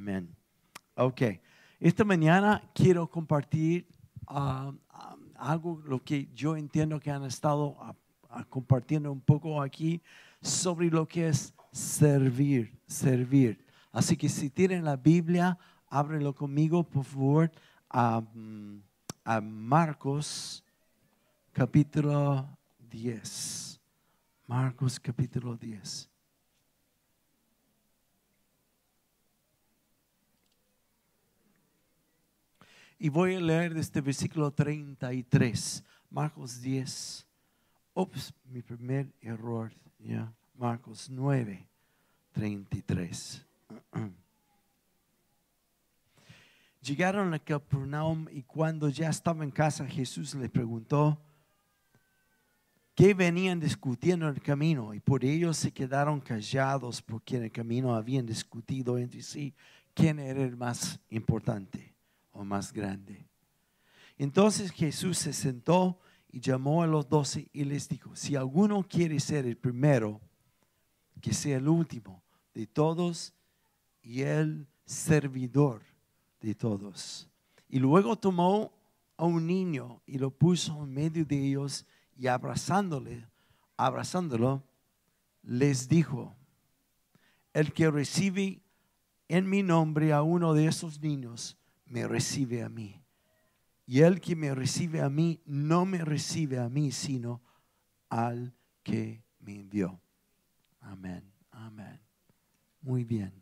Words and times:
Amén. 0.00 0.34
Ok. 0.94 1.20
Esta 1.78 2.04
mañana 2.04 2.62
quiero 2.72 3.06
compartir 3.06 3.86
ah, 4.26 4.72
ah, 4.88 5.14
algo, 5.36 5.82
lo 5.84 6.02
que 6.02 6.26
yo 6.32 6.56
entiendo 6.56 6.98
que 6.98 7.10
han 7.10 7.22
estado 7.24 7.76
ah, 7.80 7.94
ah, 8.30 8.46
compartiendo 8.48 9.12
un 9.12 9.20
poco 9.20 9.60
aquí 9.60 10.00
sobre 10.40 10.88
lo 10.88 11.06
que 11.06 11.28
es 11.28 11.52
servir, 11.70 12.80
servir. 12.86 13.62
Así 13.92 14.16
que 14.16 14.30
si 14.30 14.48
tienen 14.48 14.86
la 14.86 14.96
Biblia, 14.96 15.58
ábrelo 15.86 16.34
conmigo, 16.34 16.82
por 16.82 17.04
favor, 17.04 17.52
a, 17.90 18.22
mm, 18.22 18.82
a 19.22 19.40
Marcos 19.42 20.64
capítulo 21.52 22.48
10. 22.88 23.78
Marcos 24.46 24.98
capítulo 24.98 25.58
10. 25.58 26.09
Y 33.02 33.08
voy 33.08 33.34
a 33.34 33.40
leer 33.40 33.72
desde 33.72 34.02
versículo 34.02 34.50
33, 34.50 35.82
Marcos 36.10 36.60
10. 36.60 37.26
Ups, 37.94 38.34
mi 38.44 38.60
primer 38.60 39.10
error, 39.22 39.72
ya. 39.98 40.30
Marcos 40.54 41.08
9, 41.08 41.66
33. 42.32 43.46
Llegaron 46.82 47.32
a 47.32 47.38
Capernaum 47.38 48.26
y 48.30 48.42
cuando 48.42 48.90
ya 48.90 49.08
estaba 49.08 49.44
en 49.44 49.50
casa, 49.50 49.86
Jesús 49.86 50.34
le 50.34 50.50
preguntó 50.50 51.18
qué 52.94 53.14
venían 53.14 53.60
discutiendo 53.60 54.28
en 54.28 54.34
el 54.34 54.42
camino. 54.42 54.92
Y 54.92 55.00
por 55.00 55.24
ello 55.24 55.54
se 55.54 55.72
quedaron 55.72 56.20
callados 56.20 57.00
porque 57.00 57.38
en 57.38 57.44
el 57.44 57.50
camino 57.50 57.94
habían 57.94 58.26
discutido 58.26 58.98
entre 58.98 59.22
sí 59.22 59.54
quién 59.94 60.18
era 60.18 60.42
el 60.42 60.54
más 60.54 61.00
importante 61.08 61.90
o 62.32 62.44
más 62.44 62.72
grande. 62.72 63.26
Entonces 64.18 64.70
Jesús 64.70 65.18
se 65.18 65.32
sentó 65.32 65.98
y 66.30 66.40
llamó 66.40 66.82
a 66.82 66.86
los 66.86 67.08
doce 67.08 67.48
y 67.52 67.64
les 67.64 67.88
dijo, 67.88 68.14
si 68.14 68.36
alguno 68.36 68.86
quiere 68.86 69.18
ser 69.18 69.46
el 69.46 69.56
primero, 69.56 70.20
que 71.20 71.34
sea 71.34 71.56
el 71.56 71.68
último 71.68 72.22
de 72.54 72.66
todos 72.66 73.34
y 74.02 74.22
el 74.22 74.66
servidor 74.84 75.82
de 76.40 76.54
todos. 76.54 77.28
Y 77.68 77.78
luego 77.78 78.16
tomó 78.16 78.72
a 79.16 79.24
un 79.24 79.46
niño 79.46 80.00
y 80.06 80.18
lo 80.18 80.30
puso 80.30 80.82
en 80.82 80.92
medio 80.92 81.24
de 81.24 81.36
ellos 81.36 81.86
y 82.16 82.26
abrazándole, 82.26 83.26
abrazándolo, 83.76 84.62
les 85.42 85.88
dijo, 85.88 86.36
el 87.52 87.72
que 87.72 87.90
recibe 87.90 88.62
en 89.28 89.48
mi 89.48 89.62
nombre 89.62 90.12
a 90.12 90.22
uno 90.22 90.54
de 90.54 90.66
esos 90.66 91.00
niños, 91.00 91.56
me 91.90 92.06
recibe 92.08 92.62
a 92.62 92.68
mí. 92.68 93.02
Y 93.84 94.00
el 94.00 94.20
que 94.20 94.36
me 94.36 94.54
recibe 94.54 95.02
a 95.02 95.10
mí, 95.10 95.42
no 95.44 95.84
me 95.84 95.98
recibe 96.04 96.58
a 96.58 96.68
mí, 96.68 96.92
sino 96.92 97.42
al 98.08 98.54
que 98.82 99.22
me 99.40 99.56
envió. 99.56 100.00
Amén, 100.80 101.24
amén. 101.50 102.00
Muy 102.80 103.04
bien. 103.04 103.32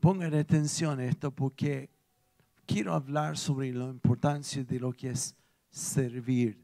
Pongan 0.00 0.34
atención 0.34 0.98
a 0.98 1.04
esto 1.04 1.30
porque 1.30 1.90
quiero 2.66 2.94
hablar 2.94 3.36
sobre 3.36 3.72
la 3.72 3.84
importancia 3.84 4.64
de 4.64 4.80
lo 4.80 4.92
que 4.92 5.10
es 5.10 5.36
servir. 5.70 6.58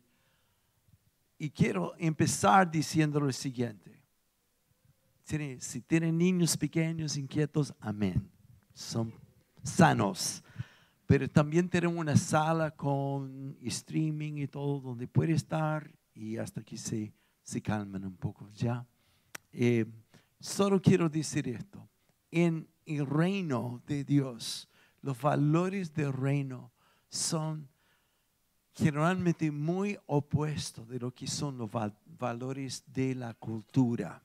Y 1.39 1.51
quiero 1.51 1.95
empezar 1.99 2.69
diciendo 2.69 3.21
lo 3.21 3.31
siguiente. 3.33 4.03
Si- 5.61 5.83
tienen 5.83 6.17
niños 6.17 6.57
pequeños 6.57 7.17
inquietos, 7.19 7.75
amén. 7.79 8.29
Son 8.79 9.13
sanos. 9.65 10.45
Pero 11.05 11.29
también 11.29 11.69
tenemos 11.69 11.99
una 11.99 12.17
sala 12.17 12.71
con 12.71 13.57
streaming 13.63 14.35
y 14.37 14.47
todo 14.47 14.79
donde 14.81 15.09
puede 15.09 15.33
estar 15.33 15.91
y 16.15 16.37
hasta 16.37 16.63
que 16.63 16.77
se, 16.77 17.13
se 17.43 17.61
calmen 17.61 18.05
un 18.05 18.17
poco 18.17 18.49
ya. 18.51 18.87
Eh, 19.53 19.85
solo 20.39 20.81
quiero 20.81 21.09
decir 21.09 21.49
esto. 21.49 21.89
En 22.31 22.69
el 22.87 23.05
reino 23.05 23.83
de 23.85 24.05
Dios, 24.05 24.69
los 25.03 25.21
valores 25.21 25.93
del 25.93 26.13
reino 26.13 26.71
son 27.09 27.69
generalmente 28.75 29.51
muy 29.51 29.99
opuestos 30.07 30.89
de 30.89 31.01
lo 31.01 31.13
que 31.13 31.27
son 31.27 31.59
los 31.59 31.69
val- 31.69 31.99
valores 32.07 32.85
de 32.87 33.17
la 33.17 33.35
cultura. 33.35 34.23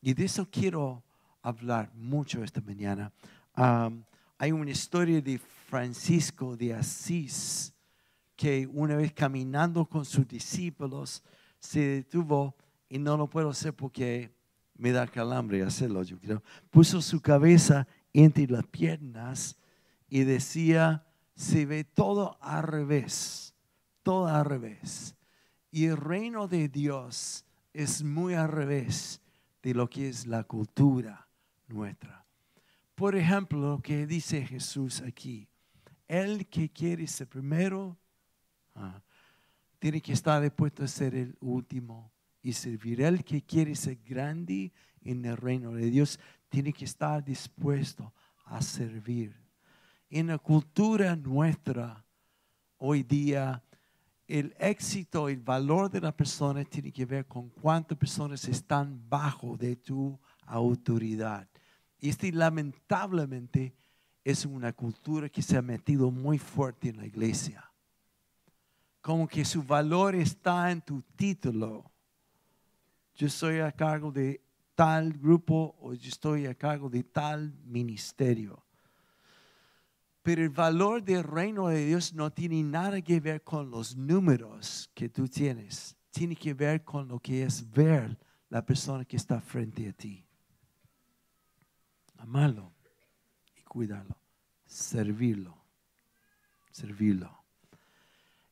Y 0.00 0.14
de 0.14 0.26
eso 0.26 0.48
quiero 0.48 1.02
hablar 1.42 1.90
mucho 1.94 2.44
esta 2.44 2.60
mañana. 2.60 3.10
Hay 4.38 4.52
una 4.52 4.70
historia 4.70 5.20
de 5.20 5.38
Francisco 5.38 6.56
de 6.56 6.72
Asís 6.72 7.74
que 8.34 8.66
una 8.72 8.96
vez 8.96 9.12
caminando 9.12 9.84
con 9.84 10.06
sus 10.06 10.26
discípulos 10.26 11.22
se 11.58 11.80
detuvo 11.80 12.56
y 12.88 12.98
no 12.98 13.18
lo 13.18 13.28
puedo 13.28 13.50
hacer 13.50 13.74
porque 13.74 14.34
me 14.78 14.92
da 14.92 15.06
calambre 15.06 15.62
hacerlo, 15.62 16.02
yo 16.02 16.18
creo. 16.18 16.42
Puso 16.70 17.02
su 17.02 17.20
cabeza 17.20 17.86
entre 18.14 18.46
las 18.46 18.66
piernas 18.66 19.58
y 20.08 20.24
decía, 20.24 21.06
se 21.34 21.66
ve 21.66 21.84
todo 21.84 22.38
al 22.40 22.62
revés, 22.62 23.54
todo 24.02 24.26
al 24.26 24.46
revés. 24.46 25.14
Y 25.70 25.84
el 25.84 25.98
reino 25.98 26.48
de 26.48 26.68
Dios 26.68 27.44
es 27.74 28.02
muy 28.02 28.32
al 28.32 28.48
revés 28.48 29.20
de 29.62 29.74
lo 29.74 29.90
que 29.90 30.08
es 30.08 30.26
la 30.26 30.44
cultura 30.44 31.28
nuestra. 31.68 32.19
Por 33.00 33.16
ejemplo, 33.16 33.58
lo 33.58 33.80
que 33.80 34.06
dice 34.06 34.44
Jesús 34.44 35.00
aquí, 35.00 35.48
el 36.06 36.46
que 36.48 36.68
quiere 36.68 37.06
ser 37.06 37.28
primero, 37.28 37.96
ah, 38.74 39.00
tiene 39.78 40.02
que 40.02 40.12
estar 40.12 40.42
dispuesto 40.42 40.84
a 40.84 40.86
ser 40.86 41.14
el 41.14 41.34
último 41.40 42.12
y 42.42 42.52
servir. 42.52 43.00
El 43.00 43.24
que 43.24 43.40
quiere 43.40 43.74
ser 43.74 43.96
grande 44.06 44.70
en 45.00 45.24
el 45.24 45.38
reino 45.38 45.72
de 45.72 45.88
Dios, 45.88 46.20
tiene 46.50 46.74
que 46.74 46.84
estar 46.84 47.24
dispuesto 47.24 48.12
a 48.44 48.60
servir. 48.60 49.34
En 50.10 50.26
la 50.26 50.36
cultura 50.36 51.16
nuestra, 51.16 52.04
hoy 52.76 53.02
día, 53.02 53.64
el 54.28 54.54
éxito, 54.58 55.30
el 55.30 55.40
valor 55.40 55.90
de 55.90 56.02
la 56.02 56.14
persona 56.14 56.62
tiene 56.64 56.92
que 56.92 57.06
ver 57.06 57.26
con 57.26 57.48
cuántas 57.48 57.96
personas 57.96 58.46
están 58.46 59.08
bajo 59.08 59.56
de 59.56 59.76
tu 59.76 60.20
autoridad. 60.44 61.48
Y 62.00 62.08
este 62.08 62.32
lamentablemente 62.32 63.74
es 64.24 64.46
una 64.46 64.72
cultura 64.72 65.28
que 65.28 65.42
se 65.42 65.56
ha 65.56 65.62
metido 65.62 66.10
muy 66.10 66.38
fuerte 66.38 66.88
en 66.88 66.96
la 66.96 67.06
iglesia. 67.06 67.70
Como 69.00 69.26
que 69.26 69.44
su 69.44 69.62
valor 69.62 70.14
está 70.14 70.70
en 70.70 70.80
tu 70.80 71.02
título. 71.16 71.90
Yo 73.14 73.26
estoy 73.26 73.60
a 73.60 73.72
cargo 73.72 74.10
de 74.10 74.40
tal 74.74 75.12
grupo 75.12 75.76
o 75.80 75.92
yo 75.94 76.08
estoy 76.08 76.46
a 76.46 76.54
cargo 76.54 76.88
de 76.88 77.02
tal 77.02 77.52
ministerio. 77.64 78.64
Pero 80.22 80.42
el 80.42 80.50
valor 80.50 81.02
del 81.02 81.24
reino 81.24 81.68
de 81.68 81.86
Dios 81.86 82.12
no 82.14 82.30
tiene 82.30 82.62
nada 82.62 83.00
que 83.00 83.20
ver 83.20 83.42
con 83.42 83.70
los 83.70 83.96
números 83.96 84.90
que 84.94 85.08
tú 85.08 85.28
tienes. 85.28 85.96
Tiene 86.10 86.36
que 86.36 86.52
ver 86.52 86.84
con 86.84 87.08
lo 87.08 87.18
que 87.18 87.42
es 87.42 87.70
ver 87.70 88.18
la 88.48 88.64
persona 88.64 89.04
que 89.04 89.16
está 89.16 89.40
frente 89.40 89.88
a 89.88 89.92
ti. 89.92 90.26
Amarlo 92.20 92.72
y 93.56 93.62
cuidarlo. 93.62 94.16
Servirlo. 94.66 95.56
Servirlo. 96.70 97.44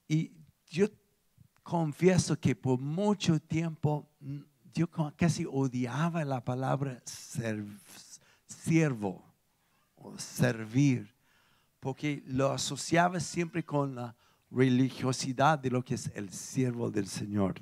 Y 0.09 0.33
yo 0.67 0.87
confieso 1.63 2.39
que 2.39 2.57
por 2.57 2.81
mucho 2.81 3.39
tiempo 3.39 4.09
mm, 4.21 4.41
yo 4.73 4.89
casi 5.17 5.45
odiaba 5.47 6.25
la 6.25 6.45
palabra 6.45 7.03
siervo 8.47 9.25
o 9.97 10.19
servir 10.19 11.15
porque 11.81 12.23
lo 12.27 12.51
asociaba 12.51 13.21
siempre 13.21 13.65
con 13.65 13.95
la 13.95 14.17
religiosidad 14.51 15.59
de 15.59 15.71
lo 15.71 15.85
que 15.85 15.95
es 15.95 16.11
el 16.15 16.31
siervo 16.31 16.91
del 16.91 17.07
Señor. 17.07 17.61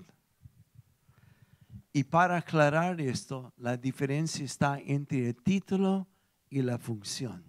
Y 1.96 2.04
para 2.04 2.36
aclarar 2.36 3.00
esto, 3.00 3.54
la 3.56 3.78
diferencia 3.78 4.44
está 4.44 4.78
entre 4.78 5.30
el 5.30 5.34
título 5.34 6.06
y 6.50 6.60
la 6.60 6.76
función. 6.76 7.42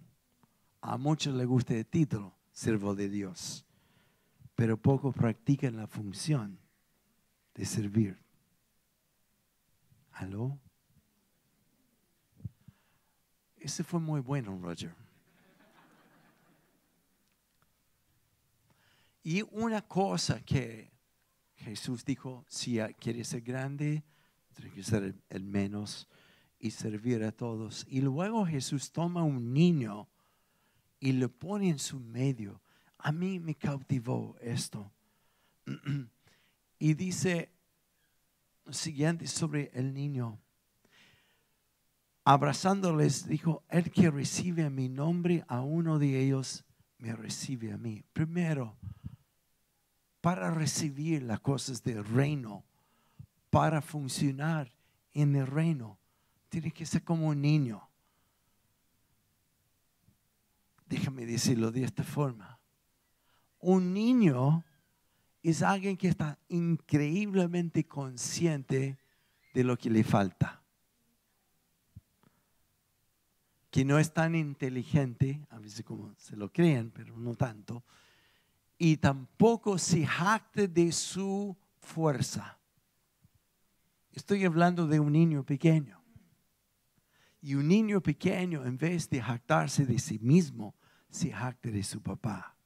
A 0.80 0.96
muchos 0.96 1.34
les 1.34 1.46
gusta 1.46 1.74
el 1.74 1.84
título, 1.84 2.34
siervo 2.50 2.94
de 2.94 3.10
Dios, 3.10 3.66
pero 4.54 4.80
pocos 4.80 5.14
practican 5.14 5.76
la 5.76 5.86
función 5.86 6.58
de 7.52 7.66
servir. 7.66 8.18
¿Aló? 10.12 10.58
Ese 13.58 13.84
fue 13.84 14.00
muy 14.00 14.22
bueno, 14.22 14.58
Roger. 14.62 14.94
Y 19.22 19.42
una 19.50 19.82
cosa 19.82 20.40
que 20.40 20.90
Jesús 21.54 22.02
dijo, 22.02 22.46
si 22.48 22.78
quieres 22.98 23.28
ser 23.28 23.42
grande, 23.42 24.02
que 24.74 24.82
ser 24.82 25.14
el, 25.28 25.44
menos. 25.44 26.08
y 26.60 26.72
servir 26.72 27.22
a 27.22 27.32
todos. 27.32 27.86
Y 27.88 28.00
luego 28.00 28.44
Jesús 28.44 28.90
toma 28.90 29.22
un 29.22 29.52
niño 29.52 30.08
y 30.98 31.12
lo 31.12 31.28
pone 31.28 31.68
en 31.68 31.78
su 31.78 32.00
medio. 32.00 32.60
A 32.98 33.12
mí 33.12 33.38
me 33.38 33.54
cautivó 33.54 34.36
esto. 34.40 34.90
y 36.78 36.94
dice 36.94 37.52
lo 38.64 38.72
siguiente 38.72 39.26
sobre 39.26 39.70
el 39.72 39.94
niño. 39.94 40.38
Abrazándoles, 42.24 43.26
dijo, 43.26 43.64
el 43.70 43.90
que 43.90 44.10
recibe 44.10 44.68
mi 44.68 44.88
nombre, 44.88 45.44
a 45.48 45.62
uno 45.62 45.98
de 45.98 46.20
ellos 46.20 46.64
me 46.98 47.14
recibe 47.14 47.72
a 47.72 47.78
mí. 47.78 48.02
Primero, 48.12 48.76
para 50.20 50.50
recibir 50.50 51.22
las 51.22 51.40
cosas 51.40 51.82
del 51.82 52.04
reino, 52.04 52.64
para 53.50 53.80
funcionar 53.80 54.72
en 55.12 55.36
el 55.36 55.46
reino, 55.46 55.98
tiene 56.48 56.70
que 56.70 56.86
ser 56.86 57.04
como 57.04 57.28
un 57.28 57.40
niño. 57.40 57.88
Déjame 60.86 61.26
decirlo 61.26 61.70
de 61.70 61.84
esta 61.84 62.02
forma. 62.02 62.58
Un 63.60 63.92
niño 63.92 64.64
es 65.42 65.62
alguien 65.62 65.96
que 65.96 66.08
está 66.08 66.38
increíblemente 66.48 67.84
consciente 67.84 68.98
de 69.54 69.64
lo 69.64 69.76
que 69.76 69.90
le 69.90 70.04
falta. 70.04 70.62
Que 73.70 73.84
no 73.84 73.98
es 73.98 74.12
tan 74.12 74.34
inteligente, 74.34 75.46
a 75.50 75.58
veces 75.58 75.84
como 75.84 76.14
se 76.16 76.36
lo 76.36 76.50
creen, 76.50 76.90
pero 76.90 77.16
no 77.18 77.34
tanto. 77.34 77.84
Y 78.78 78.96
tampoco 78.96 79.76
se 79.78 80.06
jacte 80.06 80.68
de 80.68 80.92
su 80.92 81.56
fuerza. 81.80 82.57
Estoy 84.18 84.44
hablando 84.44 84.88
de 84.88 84.98
un 84.98 85.12
niño 85.12 85.44
pequeño. 85.44 86.02
Y 87.40 87.54
un 87.54 87.68
niño 87.68 88.00
pequeño, 88.00 88.66
en 88.66 88.76
vez 88.76 89.08
de 89.08 89.22
jactarse 89.22 89.86
de 89.86 89.96
sí 90.00 90.18
mismo, 90.18 90.74
se 91.08 91.30
jacta 91.30 91.70
de 91.70 91.84
su 91.84 92.02
papá. 92.02 92.56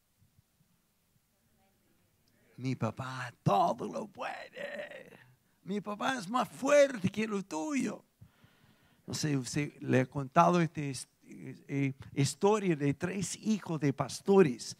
Mi 2.56 2.74
papá 2.74 3.34
todo 3.42 3.92
lo 3.92 4.06
puede. 4.08 5.10
Mi 5.64 5.82
papá 5.82 6.16
es 6.16 6.26
más 6.26 6.48
fuerte 6.48 7.10
que 7.10 7.28
lo 7.28 7.42
tuyo. 7.42 8.02
No 9.06 9.12
sé, 9.12 9.76
le 9.80 10.00
he 10.00 10.06
contado 10.06 10.58
esta 10.58 10.80
eh, 10.80 11.92
historia 12.14 12.76
de 12.76 12.94
tres 12.94 13.36
hijos 13.42 13.78
de 13.78 13.92
pastores 13.92 14.74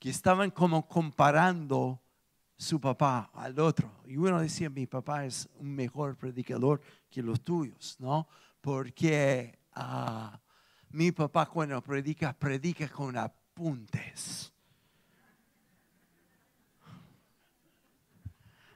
que 0.00 0.10
estaban 0.10 0.50
como 0.50 0.88
comparando 0.88 2.00
su 2.56 2.80
papá 2.80 3.30
al 3.34 3.58
otro. 3.58 3.90
Y 4.06 4.16
uno 4.16 4.40
decía, 4.40 4.70
mi 4.70 4.86
papá 4.86 5.24
es 5.24 5.48
un 5.58 5.74
mejor 5.74 6.16
predicador 6.16 6.80
que 7.10 7.22
los 7.22 7.42
tuyos, 7.42 7.96
¿no? 7.98 8.28
Porque 8.60 9.58
ah, 9.74 10.40
mi 10.90 11.12
papá 11.12 11.46
cuando 11.46 11.82
predica, 11.82 12.32
predica 12.32 12.88
con 12.88 13.16
apuntes. 13.16 14.52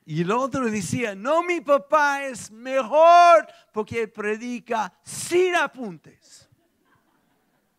Y 0.05 0.23
el 0.23 0.31
otro 0.31 0.71
decía, 0.71 1.15
no, 1.15 1.43
mi 1.43 1.61
papá 1.61 2.25
es 2.25 2.51
mejor 2.51 3.47
porque 3.73 4.09
predica 4.09 4.99
sin 5.03 5.55
apuntes. 5.55 6.48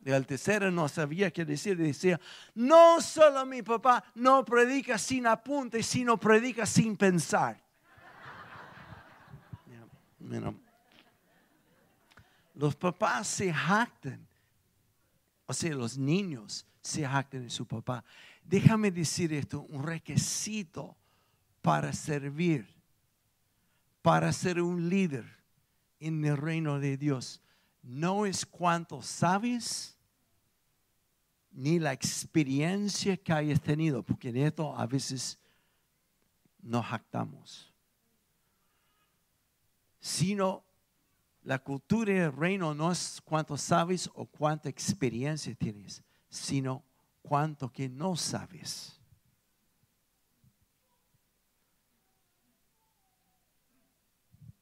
El 0.06 0.25
tercero 0.25 0.72
no 0.72 0.88
sabía 0.88 1.30
qué 1.31 1.44
decir, 1.44 1.78
decía, 1.78 2.19
no 2.56 3.01
solo 3.01 3.46
mi 3.46 3.62
papá 3.62 4.04
no 4.16 4.46
predica 4.46 4.98
sin 4.98 5.28
apuntes, 5.28 5.86
sino 5.86 6.18
predica 6.18 6.66
sin 6.66 6.96
pensar. 6.96 7.62
Los 12.54 12.75
papás 12.75 13.28
se 13.28 13.54
jactan, 13.54 14.25
o 15.46 15.54
sea, 15.54 15.74
los 15.75 15.98
niños 15.98 16.66
se 16.81 17.06
jactan 17.06 17.44
de 17.44 17.50
su 17.50 17.66
papá. 17.66 18.04
Déjame 18.44 18.92
decir 18.92 19.34
esto, 19.34 19.62
un 19.69 19.84
requisito 19.84 20.96
para 21.62 21.92
servir, 21.94 22.68
para 24.01 24.31
ser 24.31 24.62
un 24.62 24.90
líder 24.90 25.25
en 26.00 26.24
el 26.24 26.38
reino 26.38 26.80
de 26.80 26.96
Dios 26.96 27.42
no 27.89 28.27
es 28.27 28.45
cuánto 28.45 29.01
sabes 29.01 29.97
ni 31.51 31.80
la 31.80 31.91
experiencia 31.91 33.18
que 33.18 33.33
hayas 33.33 33.59
tenido, 33.59 34.03
porque 34.03 34.30
en 34.30 34.38
esto 34.38 34.77
a 34.77 34.86
veces 34.86 35.39
nos 36.62 36.86
jactamos, 36.86 37.74
sino 40.00 40.63
la 41.41 41.57
cultura 41.57 42.13
del 42.13 42.31
reino 42.31 42.75
no 42.75 42.91
es 42.91 43.19
cuánto 43.25 43.57
sabes 43.57 44.07
o 44.13 44.27
cuánta 44.27 44.69
experiencia 44.69 45.56
tienes, 45.56 46.03
sino 46.30 46.83
cuánto 47.24 47.71
que 47.71 47.89
no 47.89 48.15
sabes. 48.15 48.99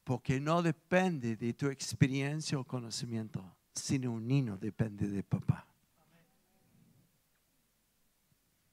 Porque 0.07 0.39
no 0.39 0.61
depende 0.61 1.35
de 1.35 1.53
tu 1.53 1.67
experiencia 1.67 2.57
o 2.57 2.63
conocimiento, 2.63 3.43
sino 3.73 4.13
un 4.13 4.25
niño 4.25 4.57
depende 4.57 5.05
de 5.05 5.21
papá. 5.21 5.67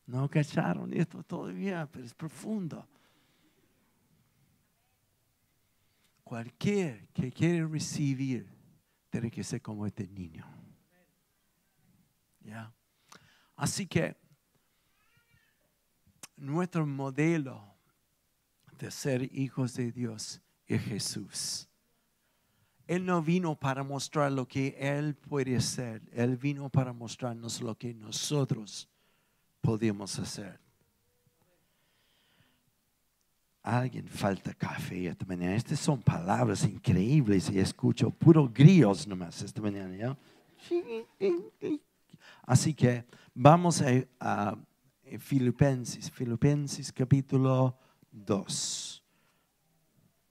No 0.06 0.30
cacharon 0.30 0.94
esto 0.94 1.24
todavía, 1.24 1.90
pero 1.90 2.04
es 2.04 2.14
profundo. 2.14 2.86
Cualquier 6.22 7.08
que 7.08 7.32
quiere 7.32 7.66
recibir 7.66 8.46
tiene 9.10 9.28
que 9.28 9.42
ser 9.42 9.60
como 9.60 9.86
este 9.86 10.06
niño. 10.06 10.46
¿Ya? 12.42 12.72
Así 13.56 13.88
que 13.88 14.16
nuestro 16.36 16.86
modelo 16.86 17.74
de 18.78 18.88
ser 18.92 19.36
hijos 19.36 19.74
de 19.74 19.90
Dios 19.90 20.40
es 20.66 20.82
Jesús. 20.82 21.68
Él 22.86 23.06
no 23.06 23.22
vino 23.22 23.54
para 23.58 23.82
mostrar 23.82 24.30
lo 24.30 24.46
que 24.46 24.76
Él 24.78 25.14
puede 25.14 25.56
hacer. 25.56 26.02
Él 26.12 26.36
vino 26.36 26.68
para 26.68 26.92
mostrarnos 26.92 27.62
lo 27.62 27.76
que 27.76 27.94
nosotros 27.94 28.88
podemos 29.60 30.18
hacer. 30.18 30.60
Alguien 33.62 34.06
falta 34.06 34.52
café 34.52 35.06
esta 35.06 35.24
mañana. 35.24 35.56
Estas 35.56 35.80
son 35.80 36.02
palabras 36.02 36.64
increíbles 36.64 37.48
y 37.50 37.58
escucho 37.58 38.10
puro 38.10 38.50
grillos 38.52 39.06
nomás 39.06 39.40
esta 39.40 39.62
mañana. 39.62 40.18
Así 42.42 42.74
que 42.74 43.06
vamos 43.34 43.80
a, 43.80 43.86
a 44.20 44.58
Filipenses, 45.18 46.10
Filipenses 46.10 46.92
capítulo 46.92 47.78
2. 48.10 49.03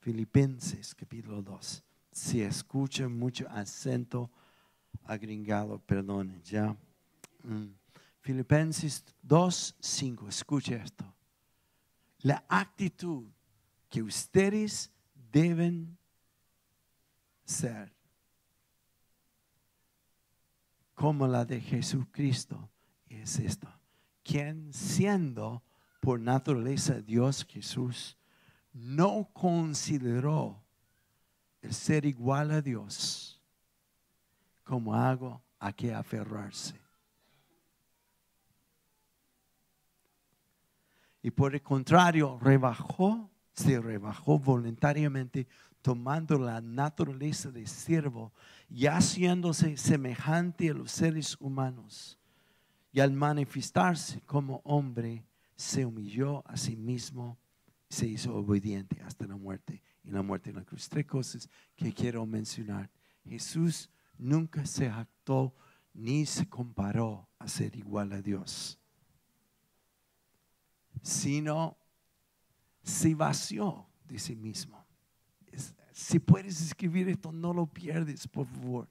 Filipenses 0.03 0.93
capítulo 0.93 1.41
2. 1.41 1.81
Si 2.11 2.41
escucha 2.41 3.07
mucho 3.07 3.47
acento 3.49 4.29
agringado, 5.05 5.79
perdón, 5.79 6.41
ya. 6.43 6.75
Mm. 7.41 7.67
Filipenses 8.19 9.05
2, 9.21 9.75
5. 9.79 10.27
Escuche 10.27 10.75
esto. 10.75 11.05
La 12.19 12.43
actitud 12.49 13.29
que 13.89 14.03
ustedes 14.03 14.91
deben 15.31 15.97
ser 17.45 17.93
como 20.95 21.27
la 21.27 21.45
de 21.45 21.61
Jesucristo 21.61 22.69
es 23.07 23.39
esto. 23.39 23.69
Quien 24.21 24.73
siendo 24.73 25.63
por 26.01 26.19
naturaleza 26.19 26.99
Dios 26.99 27.45
Jesús, 27.45 28.17
no 28.73 29.29
consideró 29.33 30.61
el 31.61 31.73
ser 31.73 32.05
igual 32.05 32.51
a 32.51 32.61
Dios 32.61 33.41
como 34.63 34.95
algo 34.95 35.41
a 35.59 35.71
que 35.71 35.93
aferrarse. 35.93 36.79
Y 41.21 41.31
por 41.31 41.55
el 41.55 41.61
contrario, 41.61 42.37
rebajó, 42.41 43.29
se 43.53 43.79
rebajó 43.79 44.39
voluntariamente, 44.39 45.47
tomando 45.81 46.37
la 46.37 46.59
naturaleza 46.59 47.49
de 47.49 47.65
siervo 47.65 48.33
y 48.69 48.87
haciéndose 48.87 49.77
semejante 49.77 50.69
a 50.69 50.73
los 50.73 50.91
seres 50.91 51.37
humanos. 51.39 52.19
Y 52.91 52.99
al 52.99 53.11
manifestarse 53.11 54.21
como 54.21 54.61
hombre, 54.65 55.23
se 55.55 55.85
humilló 55.85 56.43
a 56.47 56.57
sí 56.57 56.75
mismo 56.75 57.37
se 57.93 58.07
hizo 58.07 58.35
obediente 58.35 59.01
hasta 59.03 59.27
la 59.27 59.37
muerte 59.37 59.81
y 60.03 60.09
la 60.09 60.23
muerte 60.23 60.49
en 60.49 60.55
la 60.55 60.65
cruz. 60.65 60.89
Tres 60.89 61.05
cosas 61.05 61.47
que 61.75 61.93
quiero 61.93 62.25
mencionar. 62.25 62.89
Jesús 63.23 63.89
nunca 64.17 64.65
se 64.65 64.87
actó 64.87 65.53
ni 65.93 66.25
se 66.25 66.49
comparó 66.49 67.29
a 67.37 67.47
ser 67.47 67.75
igual 67.75 68.11
a 68.13 68.21
Dios, 68.21 68.79
sino 71.03 71.77
se 72.81 73.13
vació 73.13 73.87
de 74.05 74.17
sí 74.17 74.35
mismo. 74.35 74.83
Si 75.91 76.17
puedes 76.17 76.59
escribir 76.59 77.07
esto, 77.09 77.31
no 77.31 77.53
lo 77.53 77.67
pierdes, 77.67 78.27
por 78.27 78.47
favor. 78.47 78.89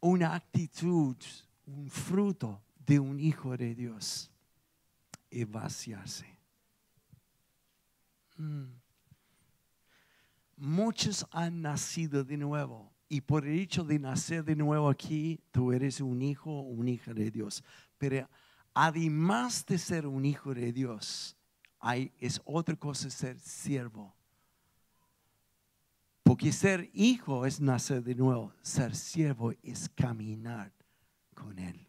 Una 0.00 0.34
actitud, 0.34 1.16
un 1.64 1.88
fruto 1.88 2.62
de 2.84 3.00
un 3.00 3.18
hijo 3.18 3.56
de 3.56 3.74
Dios 3.74 4.30
es 5.40 5.50
vaciarse. 5.50 6.26
Mm. 8.36 8.64
Muchos 10.56 11.26
han 11.30 11.62
nacido 11.62 12.24
de 12.24 12.36
nuevo 12.36 12.94
y 13.08 13.20
por 13.20 13.46
el 13.46 13.58
hecho 13.58 13.84
de 13.84 13.98
nacer 13.98 14.44
de 14.44 14.56
nuevo 14.56 14.88
aquí, 14.88 15.40
tú 15.50 15.72
eres 15.72 16.00
un 16.00 16.22
hijo 16.22 16.50
o 16.50 16.62
una 16.62 16.90
hija 16.90 17.12
de 17.12 17.30
Dios. 17.30 17.62
Pero 17.98 18.28
además 18.72 19.64
de 19.66 19.78
ser 19.78 20.06
un 20.06 20.24
hijo 20.24 20.54
de 20.54 20.72
Dios, 20.72 21.36
hay, 21.78 22.12
es 22.18 22.40
otra 22.44 22.74
cosa 22.76 23.10
ser 23.10 23.38
siervo. 23.38 24.14
Porque 26.22 26.50
ser 26.50 26.90
hijo 26.94 27.44
es 27.44 27.60
nacer 27.60 28.02
de 28.02 28.14
nuevo, 28.14 28.52
ser 28.62 28.96
siervo 28.96 29.52
es 29.62 29.88
caminar 29.90 30.72
con 31.34 31.58
Él. 31.58 31.83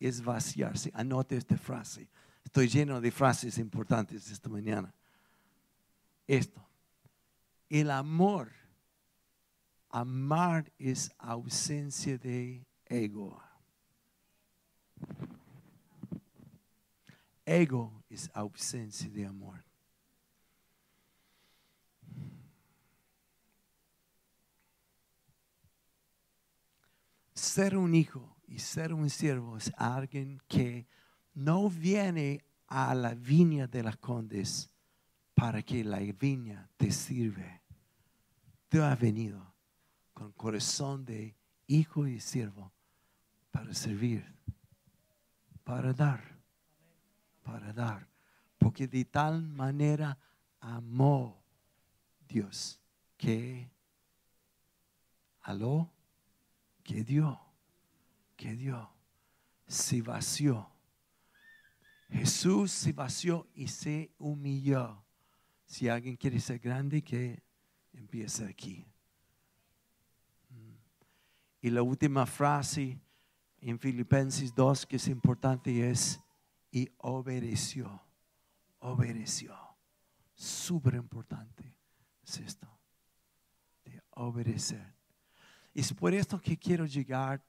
Es 0.00 0.22
vaciarse. 0.22 0.90
Anote 0.94 1.36
esta 1.36 1.56
frase. 1.56 2.08
Estoy 2.44 2.68
lleno 2.68 3.00
de 3.00 3.12
frases 3.12 3.58
importantes 3.58 4.30
esta 4.30 4.48
mañana. 4.48 4.92
Esto. 6.26 6.66
El 7.68 7.90
amor. 7.90 8.50
Amar 9.90 10.72
es 10.78 11.12
ausencia 11.18 12.16
de 12.16 12.66
ego. 12.86 13.40
Ego 17.44 18.04
es 18.08 18.30
ausencia 18.32 19.10
de 19.10 19.26
amor. 19.26 19.64
Ser 27.34 27.76
un 27.76 27.94
hijo 27.94 28.29
y 28.50 28.58
ser 28.58 28.92
un 28.92 29.08
siervo 29.08 29.56
es 29.56 29.72
alguien 29.76 30.42
que 30.48 30.88
no 31.34 31.70
viene 31.70 32.44
a 32.66 32.92
la 32.96 33.14
viña 33.14 33.68
de 33.68 33.84
las 33.84 33.96
condes 33.96 34.68
para 35.34 35.62
que 35.62 35.84
la 35.84 36.00
viña 36.00 36.68
te 36.76 36.90
sirve. 36.90 37.62
Tú 38.68 38.82
has 38.82 38.98
venido 38.98 39.54
con 40.12 40.32
corazón 40.32 41.04
de 41.04 41.36
hijo 41.68 42.08
y 42.08 42.18
siervo 42.18 42.72
para 43.52 43.72
servir, 43.72 44.26
para 45.62 45.92
dar, 45.92 46.20
para 47.44 47.72
dar. 47.72 48.08
Porque 48.58 48.88
de 48.88 49.04
tal 49.04 49.42
manera 49.42 50.18
amó 50.58 51.40
Dios 52.28 52.80
que, 53.16 53.70
aló, 55.42 55.88
que 56.82 57.04
dio, 57.04 57.49
que 58.40 58.56
dio, 58.56 58.90
se 59.66 60.00
vació. 60.00 60.66
Jesús 62.08 62.72
se 62.72 62.94
vació 62.94 63.46
y 63.54 63.68
se 63.68 64.14
humilló. 64.16 65.04
Si 65.66 65.90
alguien 65.90 66.16
quiere 66.16 66.40
ser 66.40 66.58
grande, 66.58 67.02
que 67.02 67.42
empiece 67.92 68.46
aquí. 68.46 68.86
Mm. 70.48 70.72
Y 71.60 71.68
la 71.68 71.82
última 71.82 72.24
frase 72.24 72.98
en 73.60 73.78
Filipenses 73.78 74.54
2 74.54 74.86
que 74.86 74.96
es 74.96 75.08
importante 75.08 75.90
es, 75.90 76.18
y 76.72 76.88
obedeció, 76.96 78.02
obedeció. 78.78 79.54
Súper 80.32 80.94
importante 80.94 81.76
es 82.22 82.38
esto, 82.38 82.66
de 83.84 84.02
obedecer. 84.12 84.94
Es 85.74 85.92
por 85.92 86.14
esto 86.14 86.40
que 86.40 86.56
quiero 86.56 86.86
llegar 86.86 87.44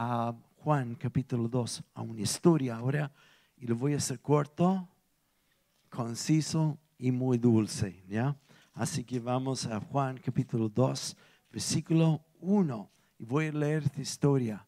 a 0.00 0.32
Juan 0.58 0.94
capítulo 0.94 1.48
2, 1.48 1.82
a 1.94 2.02
una 2.02 2.20
historia 2.20 2.76
ahora, 2.76 3.10
y 3.56 3.66
lo 3.66 3.74
voy 3.74 3.94
a 3.94 3.96
hacer 3.96 4.20
corto, 4.20 4.88
conciso 5.90 6.78
y 6.98 7.10
muy 7.10 7.36
dulce, 7.36 8.04
¿ya? 8.08 8.36
Así 8.74 9.02
que 9.02 9.18
vamos 9.18 9.66
a 9.66 9.80
Juan 9.80 10.16
capítulo 10.24 10.68
2, 10.68 11.16
versículo 11.50 12.24
1, 12.38 12.90
y 13.18 13.24
voy 13.24 13.46
a 13.46 13.52
leer 13.52 13.82
esta 13.82 14.00
historia. 14.00 14.64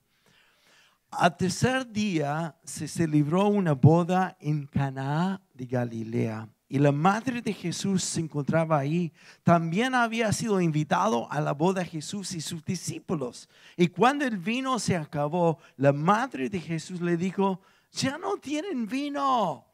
Al 1.12 1.36
tercer 1.36 1.88
día 1.88 2.56
se 2.64 2.88
celebró 2.88 3.46
una 3.46 3.74
boda 3.74 4.36
en 4.40 4.66
Caná 4.66 5.40
de 5.54 5.66
Galilea 5.66 6.48
y 6.72 6.78
la 6.78 6.92
madre 6.92 7.42
de 7.42 7.52
Jesús 7.52 8.04
se 8.04 8.20
encontraba 8.20 8.78
ahí. 8.78 9.12
También 9.42 9.92
había 9.92 10.32
sido 10.32 10.60
invitado 10.60 11.30
a 11.32 11.40
la 11.40 11.52
boda 11.52 11.84
Jesús 11.84 12.32
y 12.32 12.40
sus 12.40 12.64
discípulos. 12.64 13.48
Y 13.76 13.88
cuando 13.88 14.24
el 14.24 14.38
vino 14.38 14.78
se 14.78 14.96
acabó, 14.96 15.58
la 15.76 15.92
madre 15.92 16.48
de 16.48 16.60
Jesús 16.60 17.00
le 17.00 17.16
dijo, 17.16 17.60
ya 17.90 18.18
no 18.18 18.36
tienen 18.36 18.86
vino. 18.86 19.66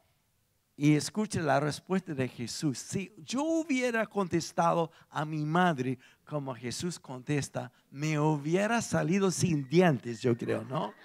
Y 0.75 0.95
escuche 0.95 1.39
la 1.39 1.59
respuesta 1.59 2.15
de 2.15 2.27
Jesús. 2.27 2.79
Si 2.79 3.13
yo 3.17 3.43
hubiera 3.43 4.07
contestado 4.07 4.91
a 5.11 5.23
mi 5.23 5.45
madre 5.45 5.99
como 6.25 6.55
Jesús 6.55 6.99
contesta, 6.99 7.71
me 7.91 8.17
hubiera 8.17 8.81
salido 8.81 9.29
sin 9.29 9.69
dientes, 9.69 10.19
yo 10.19 10.35
creo, 10.35 10.63
¿no? 10.63 10.95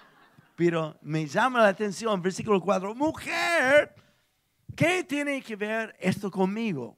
Pero 0.55 0.97
me 1.03 1.27
llama 1.27 1.61
la 1.61 1.67
atención, 1.67 2.19
versículo 2.19 2.59
4, 2.59 2.95
mujer, 2.95 3.93
¿qué 4.75 5.03
tiene 5.03 5.41
que 5.41 5.55
ver 5.55 5.95
esto 5.99 6.29
conmigo? 6.29 6.97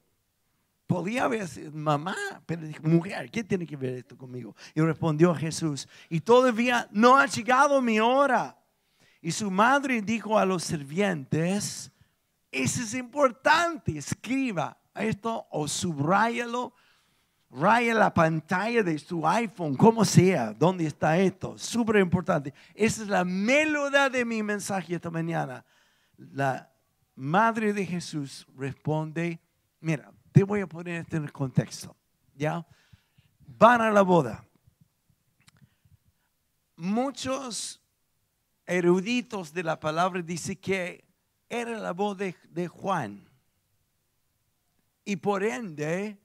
Podía 0.86 1.24
haber 1.24 1.48
sido 1.48 1.72
mamá, 1.72 2.16
pero 2.46 2.62
mujer, 2.82 3.30
¿qué 3.30 3.42
tiene 3.42 3.66
que 3.66 3.76
ver 3.76 3.94
esto 3.94 4.16
conmigo? 4.16 4.54
Y 4.74 4.80
respondió 4.80 5.34
Jesús, 5.34 5.88
y 6.08 6.20
todavía 6.20 6.88
no 6.92 7.16
ha 7.16 7.26
llegado 7.26 7.82
mi 7.82 7.98
hora. 7.98 8.56
Y 9.20 9.32
su 9.32 9.50
madre 9.50 10.00
dijo 10.00 10.38
a 10.38 10.44
los 10.44 10.62
sirvientes, 10.62 11.90
eso 12.52 12.82
es 12.82 12.94
importante, 12.94 13.98
escriba 13.98 14.78
esto 14.94 15.46
o 15.50 15.66
subrayalo 15.66 16.72
raya 17.50 17.94
la 17.94 18.12
pantalla 18.12 18.82
de 18.82 18.98
su 18.98 19.26
iPhone, 19.26 19.76
como 19.76 20.04
sea, 20.04 20.52
¿dónde 20.52 20.86
está 20.86 21.18
esto? 21.18 21.56
Súper 21.56 21.96
importante. 21.96 22.52
Esa 22.74 23.02
es 23.02 23.08
la 23.08 23.24
melodía 23.24 24.08
de 24.08 24.24
mi 24.24 24.42
mensaje 24.42 24.94
esta 24.94 25.10
mañana. 25.10 25.64
La 26.16 26.70
madre 27.16 27.72
de 27.72 27.84
Jesús 27.84 28.46
responde, 28.56 29.40
mira, 29.80 30.12
te 30.30 30.44
voy 30.44 30.60
a 30.60 30.66
poner 30.66 31.00
esto 31.00 31.16
en 31.16 31.24
el 31.24 31.32
contexto, 31.32 31.96
¿ya? 32.34 32.64
Van 33.46 33.80
a 33.80 33.90
la 33.90 34.02
boda. 34.02 34.46
Muchos 36.76 37.82
eruditos 38.66 39.52
de 39.52 39.62
la 39.62 39.80
palabra 39.80 40.20
dicen 40.20 40.56
que 40.56 41.04
era 41.48 41.78
la 41.78 41.92
boda 41.92 42.26
de 42.50 42.68
Juan. 42.68 43.26
Y 45.04 45.16
por 45.16 45.42
ende, 45.42 46.18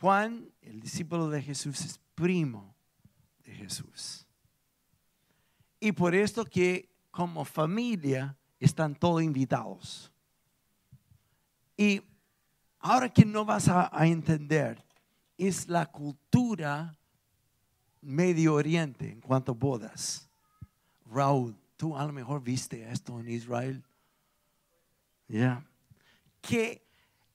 Juan, 0.00 0.50
el 0.60 0.80
discípulo 0.80 1.28
de 1.28 1.42
Jesús, 1.42 1.80
es 1.82 2.00
primo 2.14 2.74
de 3.44 3.52
Jesús. 3.54 4.26
Y 5.78 5.92
por 5.92 6.14
esto 6.14 6.44
que 6.44 6.90
como 7.10 7.44
familia 7.44 8.36
están 8.58 8.94
todos 8.94 9.22
invitados. 9.22 10.12
Y 11.76 12.02
ahora 12.78 13.08
que 13.08 13.24
no 13.24 13.44
vas 13.44 13.68
a, 13.68 13.90
entender, 14.06 14.82
es 15.36 15.68
la 15.68 15.86
cultura 15.86 16.96
Medio 18.00 18.54
Oriente 18.54 19.10
en 19.10 19.20
cuanto 19.20 19.52
a 19.52 19.54
bodas. 19.54 20.28
Raúl, 21.04 21.56
tú 21.76 21.96
a 21.96 22.04
lo 22.04 22.12
mejor 22.12 22.42
viste 22.42 22.90
esto 22.90 23.18
en 23.20 23.28
Israel. 23.28 23.84
Ya. 25.28 25.64
Que 26.40 26.86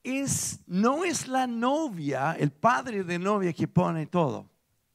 es, 0.04 0.60
no 0.66 1.04
es 1.04 1.28
la 1.28 1.46
novia, 1.46 2.34
el 2.34 2.52
padre 2.52 3.04
de 3.04 3.20
novia 3.20 3.54
que 3.54 3.68
pone 3.68 4.08
todo, 4.08 4.50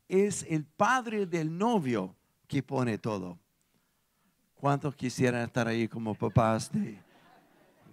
es 0.08 0.44
el 0.48 0.64
padre 0.64 1.26
del 1.26 1.56
novio 1.56 2.16
que 2.48 2.62
pone 2.62 2.98
todo. 2.98 3.38
¿Cuántos 4.54 4.96
quisieran 4.96 5.42
estar 5.42 5.68
ahí 5.68 5.86
como 5.86 6.14
papás 6.14 6.72
de, 6.72 6.98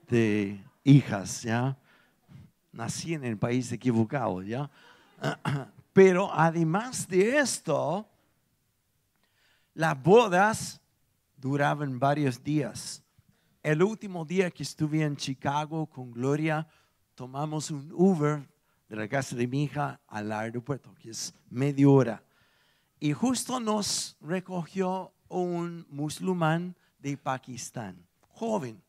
de 0.07 0.63
hijas, 0.83 1.43
ya? 1.43 1.77
Nací 2.71 3.13
en 3.13 3.23
el 3.23 3.37
país 3.37 3.71
equivocado, 3.71 4.41
ya. 4.41 4.69
Pero 5.93 6.33
además 6.33 7.07
de 7.07 7.37
esto, 7.37 8.07
las 9.73 10.01
bodas 10.01 10.81
duraban 11.37 11.99
varios 11.99 12.43
días. 12.43 13.03
El 13.61 13.83
último 13.83 14.25
día 14.25 14.49
que 14.51 14.63
estuve 14.63 15.03
en 15.03 15.15
Chicago 15.15 15.85
con 15.85 16.11
Gloria, 16.11 16.67
tomamos 17.15 17.71
un 17.71 17.91
Uber 17.93 18.47
de 18.89 18.95
la 18.95 19.07
casa 19.07 19.35
de 19.35 19.47
mi 19.47 19.63
hija 19.63 19.99
al 20.07 20.31
aeropuerto, 20.31 20.93
que 20.95 21.11
es 21.11 21.33
media 21.49 21.87
hora. 21.87 22.23
Y 22.99 23.13
justo 23.13 23.59
nos 23.59 24.17
recogió 24.21 25.13
un 25.27 25.85
musulmán 25.89 26.75
de 26.99 27.17
Pakistán, 27.17 28.05
joven. 28.29 28.81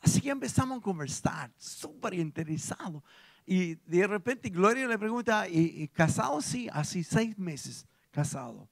Así 0.00 0.20
que 0.20 0.30
empezamos 0.30 0.78
a 0.78 0.82
conversar, 0.82 1.52
súper 1.56 2.14
interesado. 2.14 3.02
Y 3.46 3.76
de 3.86 4.06
repente 4.06 4.50
Gloria 4.50 4.86
le 4.86 4.98
pregunta, 4.98 5.48
¿y, 5.48 5.88
casado? 5.88 6.40
Sí, 6.40 6.68
así 6.72 7.02
seis 7.02 7.36
meses 7.38 7.86
casado. 8.10 8.68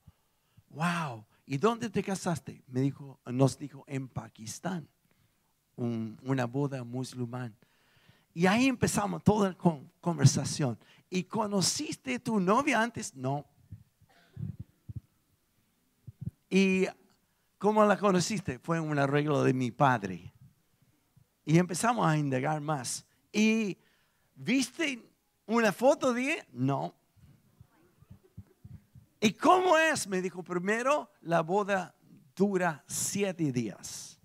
Wow. 0.69 1.25
¿Y 1.47 1.57
dónde 1.57 1.89
te 1.89 2.03
casaste? 2.03 2.63
Me 2.67 2.81
dijo, 2.81 3.19
nos 3.25 3.59
dijo 3.59 3.85
en 3.87 4.09
Pakistán, 4.09 4.89
una 5.77 6.45
boda 6.47 6.85
musulmán. 6.85 7.57
Y 8.35 8.47
ahí 8.47 8.67
empezamos 8.67 9.25
toda 9.25 9.49
la 9.49 9.57
conversación. 10.01 10.79
¿Y 11.09 11.25
conociste 11.25 12.19
tu 12.19 12.39
novia 12.39 12.83
antes? 12.83 13.15
No. 13.15 13.47
¿Y 16.51 16.87
cómo 17.57 17.85
la 17.85 17.97
conociste? 17.97 18.59
Fue 18.59 18.79
un 18.79 18.99
arreglo 18.99 19.43
de 19.43 19.55
mi 19.55 19.71
padre. 19.71 20.35
Y 21.47 21.59
empezamos 21.59 22.07
a 22.07 22.19
indagar 22.19 22.61
más. 22.61 23.07
¿Y 23.33 23.79
viste 24.35 25.01
una 25.47 25.73
foto 25.73 26.13
de 26.13 26.45
No. 26.53 26.93
¿Y 29.21 29.33
cómo 29.33 29.79
es? 29.79 30.07
Me 30.07 30.21
dijo, 30.21 30.43
primero 30.43 31.11
la 31.23 31.41
boda 31.41 31.95
dura 32.35 32.85
siete 32.87 33.51
días. 33.53 34.19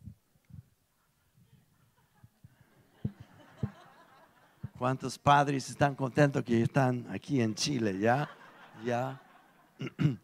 ¿Cuántos 4.77 5.19
padres 5.19 5.69
están 5.69 5.93
contentos 5.93 6.43
que 6.43 6.63
están 6.63 7.05
aquí 7.11 7.39
en 7.39 7.53
Chile? 7.53 7.99
¿Ya? 7.99 8.29
¿Ya? 8.83 9.21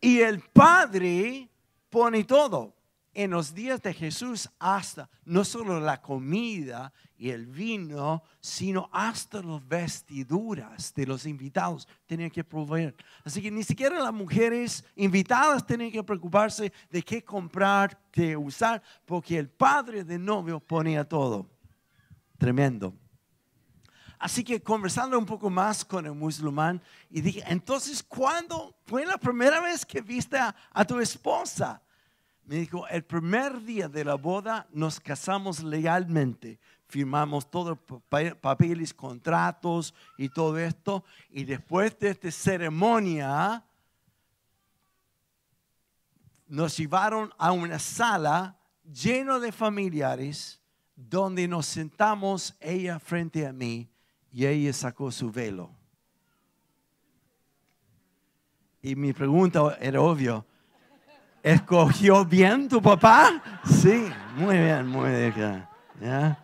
Y 0.00 0.20
el 0.20 0.40
Padre 0.40 1.48
pone 1.90 2.22
todo. 2.22 2.77
En 3.18 3.32
los 3.32 3.52
días 3.52 3.82
de 3.82 3.92
Jesús 3.92 4.48
hasta 4.60 5.10
no 5.24 5.42
solo 5.42 5.80
la 5.80 6.00
comida 6.00 6.92
y 7.16 7.30
el 7.30 7.46
vino, 7.46 8.22
sino 8.38 8.88
hasta 8.92 9.42
las 9.42 9.66
vestiduras 9.66 10.94
de 10.94 11.04
los 11.04 11.26
invitados 11.26 11.88
tenían 12.06 12.30
que 12.30 12.44
proveer. 12.44 12.94
Así 13.24 13.42
que 13.42 13.50
ni 13.50 13.64
siquiera 13.64 13.98
las 13.98 14.12
mujeres 14.12 14.84
invitadas 14.94 15.66
tenían 15.66 15.90
que 15.90 16.04
preocuparse 16.04 16.72
de 16.88 17.02
qué 17.02 17.24
comprar, 17.24 18.00
qué 18.12 18.36
usar, 18.36 18.80
porque 19.04 19.36
el 19.36 19.48
padre 19.48 20.04
del 20.04 20.24
novio 20.24 20.60
ponía 20.60 21.02
todo. 21.02 21.50
Tremendo. 22.38 22.94
Así 24.16 24.44
que 24.44 24.62
conversando 24.62 25.18
un 25.18 25.26
poco 25.26 25.50
más 25.50 25.84
con 25.84 26.06
el 26.06 26.12
musulmán 26.12 26.80
y 27.10 27.20
dije, 27.20 27.42
entonces, 27.48 28.00
¿cuándo 28.00 28.78
fue 28.86 29.04
la 29.04 29.18
primera 29.18 29.60
vez 29.60 29.84
que 29.84 30.02
viste 30.02 30.38
a, 30.38 30.84
tu 30.84 31.00
esposa? 31.00 31.82
Me 32.48 32.56
dijo, 32.56 32.88
el 32.88 33.04
primer 33.04 33.62
día 33.62 33.90
de 33.90 34.06
la 34.06 34.14
boda 34.14 34.66
nos 34.72 34.98
casamos 34.98 35.62
legalmente, 35.62 36.58
firmamos 36.86 37.50
todos 37.50 37.76
los 37.86 38.36
papeles, 38.36 38.94
contratos 38.94 39.92
y 40.16 40.30
todo 40.30 40.56
esto. 40.56 41.04
Y 41.28 41.44
después 41.44 41.98
de 41.98 42.08
esta 42.08 42.30
ceremonia, 42.30 43.62
nos 46.46 46.74
llevaron 46.74 47.34
a 47.36 47.52
una 47.52 47.78
sala 47.78 48.58
llena 48.82 49.38
de 49.38 49.52
familiares 49.52 50.58
donde 50.96 51.46
nos 51.46 51.66
sentamos 51.66 52.56
ella 52.60 52.98
frente 52.98 53.46
a 53.46 53.52
mí 53.52 53.90
y 54.32 54.46
ella 54.46 54.72
sacó 54.72 55.12
su 55.12 55.30
velo. 55.30 55.70
Y 58.80 58.96
mi 58.96 59.12
pregunta 59.12 59.76
era 59.82 60.00
obvio, 60.00 60.46
¿escogió 61.42 62.24
bien 62.24 62.68
tu 62.68 62.80
papá? 62.80 63.42
Sí, 63.64 64.08
muy 64.36 64.56
bien, 64.56 64.86
muy 64.86 65.10
bien. 65.10 65.66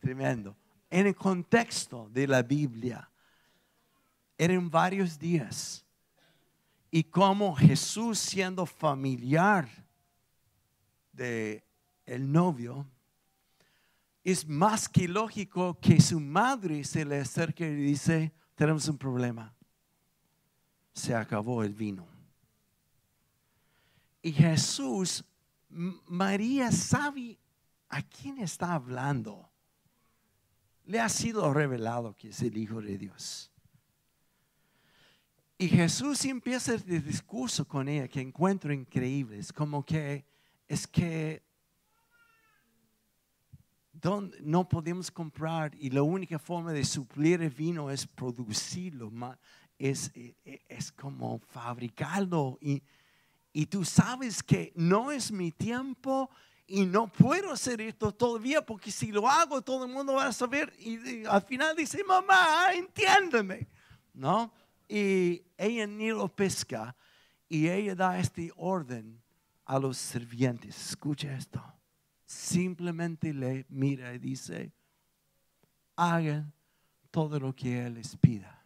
Tremendo. 0.00 0.56
En 0.90 1.06
el 1.06 1.14
contexto 1.14 2.08
de 2.10 2.26
la 2.26 2.42
Biblia, 2.42 3.10
eran 4.38 4.70
varios 4.70 5.18
días. 5.18 5.84
Y 6.90 7.04
como 7.04 7.54
Jesús 7.54 8.18
siendo 8.18 8.64
familiar 8.64 9.68
de 11.12 11.62
el 12.06 12.30
novio, 12.32 12.86
es 14.24 14.46
más 14.46 14.88
que 14.88 15.06
lógico 15.06 15.78
que 15.80 16.00
su 16.00 16.20
madre 16.20 16.84
se 16.84 17.04
le 17.04 17.20
acerque 17.20 17.68
y 17.68 17.74
dice, 17.74 18.32
tenemos 18.54 18.88
un 18.88 18.96
problema. 18.96 19.54
Se 20.98 21.14
acabó 21.14 21.62
el 21.62 21.74
vino. 21.74 22.04
Y 24.20 24.32
Jesús, 24.32 25.24
María 25.68 26.72
sabe 26.72 27.38
a 27.88 28.02
quién 28.02 28.38
está 28.38 28.74
hablando. 28.74 29.48
Le 30.86 30.98
ha 30.98 31.08
sido 31.08 31.54
revelado 31.54 32.16
que 32.16 32.30
es 32.30 32.42
el 32.42 32.56
Hijo 32.58 32.82
de 32.82 32.98
Dios. 32.98 33.52
Y 35.56 35.68
Jesús 35.68 36.24
empieza 36.24 36.74
el 36.74 37.04
discurso 37.04 37.66
con 37.66 37.88
ella 37.88 38.08
que 38.08 38.20
encuentro 38.20 38.72
increíble. 38.72 39.38
Es 39.38 39.52
como 39.52 39.84
que 39.84 40.26
es 40.66 40.84
que 40.84 41.44
no 44.40 44.68
podemos 44.68 45.12
comprar 45.12 45.76
y 45.78 45.90
la 45.90 46.02
única 46.02 46.40
forma 46.40 46.72
de 46.72 46.84
suplir 46.84 47.40
el 47.40 47.50
vino 47.50 47.88
es 47.88 48.04
producirlo, 48.04 49.12
es, 49.78 50.10
e, 50.14 50.34
e, 50.44 50.62
es 50.68 50.92
como 50.92 51.38
fabricarlo. 51.38 52.58
Y, 52.60 52.82
y 53.52 53.66
tú 53.66 53.84
sabes 53.84 54.42
que 54.42 54.72
no 54.74 55.10
es 55.10 55.30
mi 55.30 55.52
tiempo 55.52 56.30
y 56.66 56.84
no 56.84 57.10
puedo 57.10 57.52
hacer 57.52 57.80
esto 57.80 58.12
todavía 58.12 58.64
porque 58.64 58.90
si 58.90 59.10
lo 59.10 59.28
hago 59.28 59.62
todo 59.62 59.86
el 59.86 59.92
mundo 59.92 60.14
va 60.14 60.26
a 60.26 60.32
saber 60.32 60.72
y, 60.78 61.24
al 61.24 61.42
final 61.42 61.74
dice, 61.74 62.04
mamá, 62.04 62.72
entiéndeme, 62.74 63.66
¿no? 64.12 64.52
Y 64.86 65.42
ella 65.56 65.86
ni 65.86 66.08
lo 66.08 66.28
pesca 66.28 66.94
y 67.48 67.68
ella 67.68 67.94
da 67.94 68.18
este 68.18 68.52
orden 68.56 69.22
a 69.64 69.78
los 69.78 69.96
sirvientes. 69.96 70.90
Escucha 70.90 71.34
esto 71.34 71.62
simplemente 72.28 73.32
le 73.32 73.64
mira 73.70 74.12
y 74.14 74.18
dice, 74.18 74.70
hagan 75.96 76.52
todo 77.10 77.40
lo 77.40 77.54
que 77.54 77.86
Él 77.86 77.94
les 77.94 78.16
pida. 78.16 78.57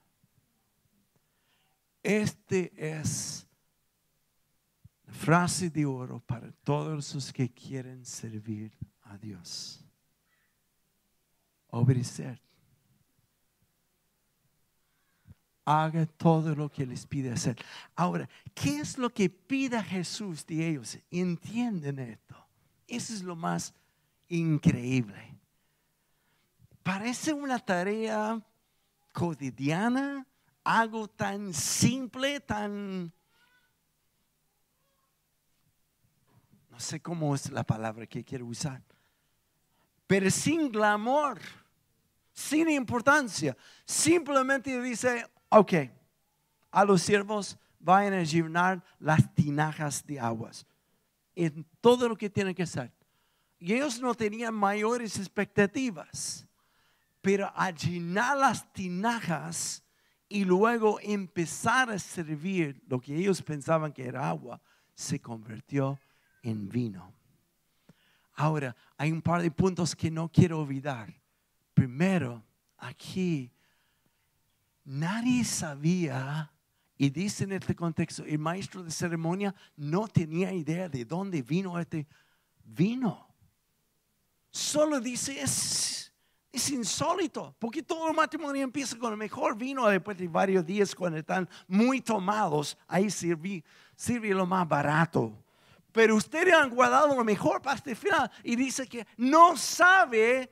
Este 2.02 2.72
es 2.76 3.46
la 5.06 5.12
frase 5.12 5.70
de 5.70 5.86
oro 5.86 6.20
para 6.20 6.50
todos 6.64 7.14
los 7.14 7.32
que 7.32 7.48
quieren 7.52 8.04
servir 8.04 8.76
a 9.02 9.16
Dios. 9.16 9.84
Obedecer. 11.68 12.40
Haga 15.64 16.06
todo 16.06 16.56
lo 16.56 16.68
que 16.68 16.84
les 16.84 17.06
pide 17.06 17.30
hacer. 17.30 17.56
Ahora, 17.94 18.28
¿qué 18.52 18.80
es 18.80 18.98
lo 18.98 19.10
que 19.10 19.30
pida 19.30 19.82
Jesús 19.82 20.44
de 20.44 20.70
ellos? 20.70 20.98
Entienden 21.08 22.00
esto. 22.00 22.34
Eso 22.88 23.14
es 23.14 23.22
lo 23.22 23.36
más 23.36 23.72
increíble. 24.28 25.38
Parece 26.82 27.32
una 27.32 27.60
tarea 27.60 28.44
cotidiana, 29.12 30.26
algo 30.64 31.08
tan 31.08 31.52
simple, 31.52 32.40
tan... 32.40 33.12
No 36.70 36.80
sé 36.80 37.00
cómo 37.00 37.34
es 37.34 37.50
la 37.50 37.64
palabra 37.64 38.06
que 38.06 38.24
quiero 38.24 38.46
usar, 38.46 38.82
pero 40.06 40.30
sin 40.30 40.70
glamour, 40.70 41.38
sin 42.32 42.70
importancia. 42.70 43.56
Simplemente 43.84 44.80
dice, 44.80 45.26
ok, 45.50 45.72
a 46.70 46.84
los 46.84 47.02
siervos 47.02 47.58
vayan 47.78 48.14
a 48.14 48.22
llenar 48.22 48.82
las 48.98 49.34
tinajas 49.34 50.06
de 50.06 50.18
aguas 50.18 50.66
en 51.34 51.66
todo 51.80 52.08
lo 52.08 52.16
que 52.16 52.30
tiene 52.30 52.54
que 52.54 52.62
hacer. 52.62 52.90
Y 53.58 53.74
ellos 53.74 54.00
no 54.00 54.14
tenían 54.14 54.54
mayores 54.54 55.18
expectativas, 55.18 56.46
pero 57.20 57.52
a 57.54 57.70
llenar 57.70 58.38
las 58.38 58.72
tinajas 58.72 59.84
y 60.32 60.44
luego 60.46 60.98
empezar 61.02 61.90
a 61.90 61.98
servir 61.98 62.82
lo 62.88 62.98
que 62.98 63.14
ellos 63.14 63.42
pensaban 63.42 63.92
que 63.92 64.06
era 64.06 64.28
agua, 64.28 64.60
se 64.94 65.20
convirtió 65.20 66.00
en 66.42 66.70
vino. 66.70 67.12
Ahora, 68.32 68.74
hay 68.96 69.12
un 69.12 69.20
par 69.20 69.42
de 69.42 69.50
puntos 69.50 69.94
que 69.94 70.10
no 70.10 70.30
quiero 70.30 70.60
olvidar. 70.60 71.14
Primero, 71.74 72.42
aquí 72.78 73.52
nadie 74.84 75.44
sabía 75.44 76.50
y 76.96 77.10
dice 77.10 77.44
en 77.44 77.52
este 77.52 77.74
contexto, 77.74 78.24
el 78.24 78.38
maestro 78.38 78.82
de 78.82 78.90
ceremonia 78.90 79.54
no 79.76 80.08
tenía 80.08 80.50
idea 80.50 80.88
de 80.88 81.04
dónde 81.04 81.42
vino 81.42 81.78
este 81.78 82.06
vino. 82.64 83.28
Solo 84.50 84.98
dice, 84.98 85.42
es, 85.42 86.01
es 86.52 86.70
insólito, 86.70 87.56
porque 87.58 87.82
todo 87.82 88.10
el 88.10 88.14
matrimonio 88.14 88.62
empieza 88.62 88.98
con 88.98 89.12
el 89.12 89.18
mejor 89.18 89.56
vino, 89.56 89.88
después 89.88 90.18
de 90.18 90.28
varios 90.28 90.66
días 90.66 90.94
cuando 90.94 91.18
están 91.18 91.48
muy 91.66 92.02
tomados, 92.02 92.76
ahí 92.86 93.10
sirve, 93.10 93.64
lo 94.34 94.44
más 94.44 94.68
barato. 94.68 95.32
Pero 95.92 96.14
ustedes 96.14 96.52
han 96.52 96.70
guardado 96.70 97.14
lo 97.14 97.24
mejor 97.24 97.62
para 97.62 97.76
este 97.76 97.94
final. 97.94 98.30
Y 98.42 98.56
dice 98.56 98.86
que 98.86 99.06
no 99.16 99.56
sabe 99.56 100.50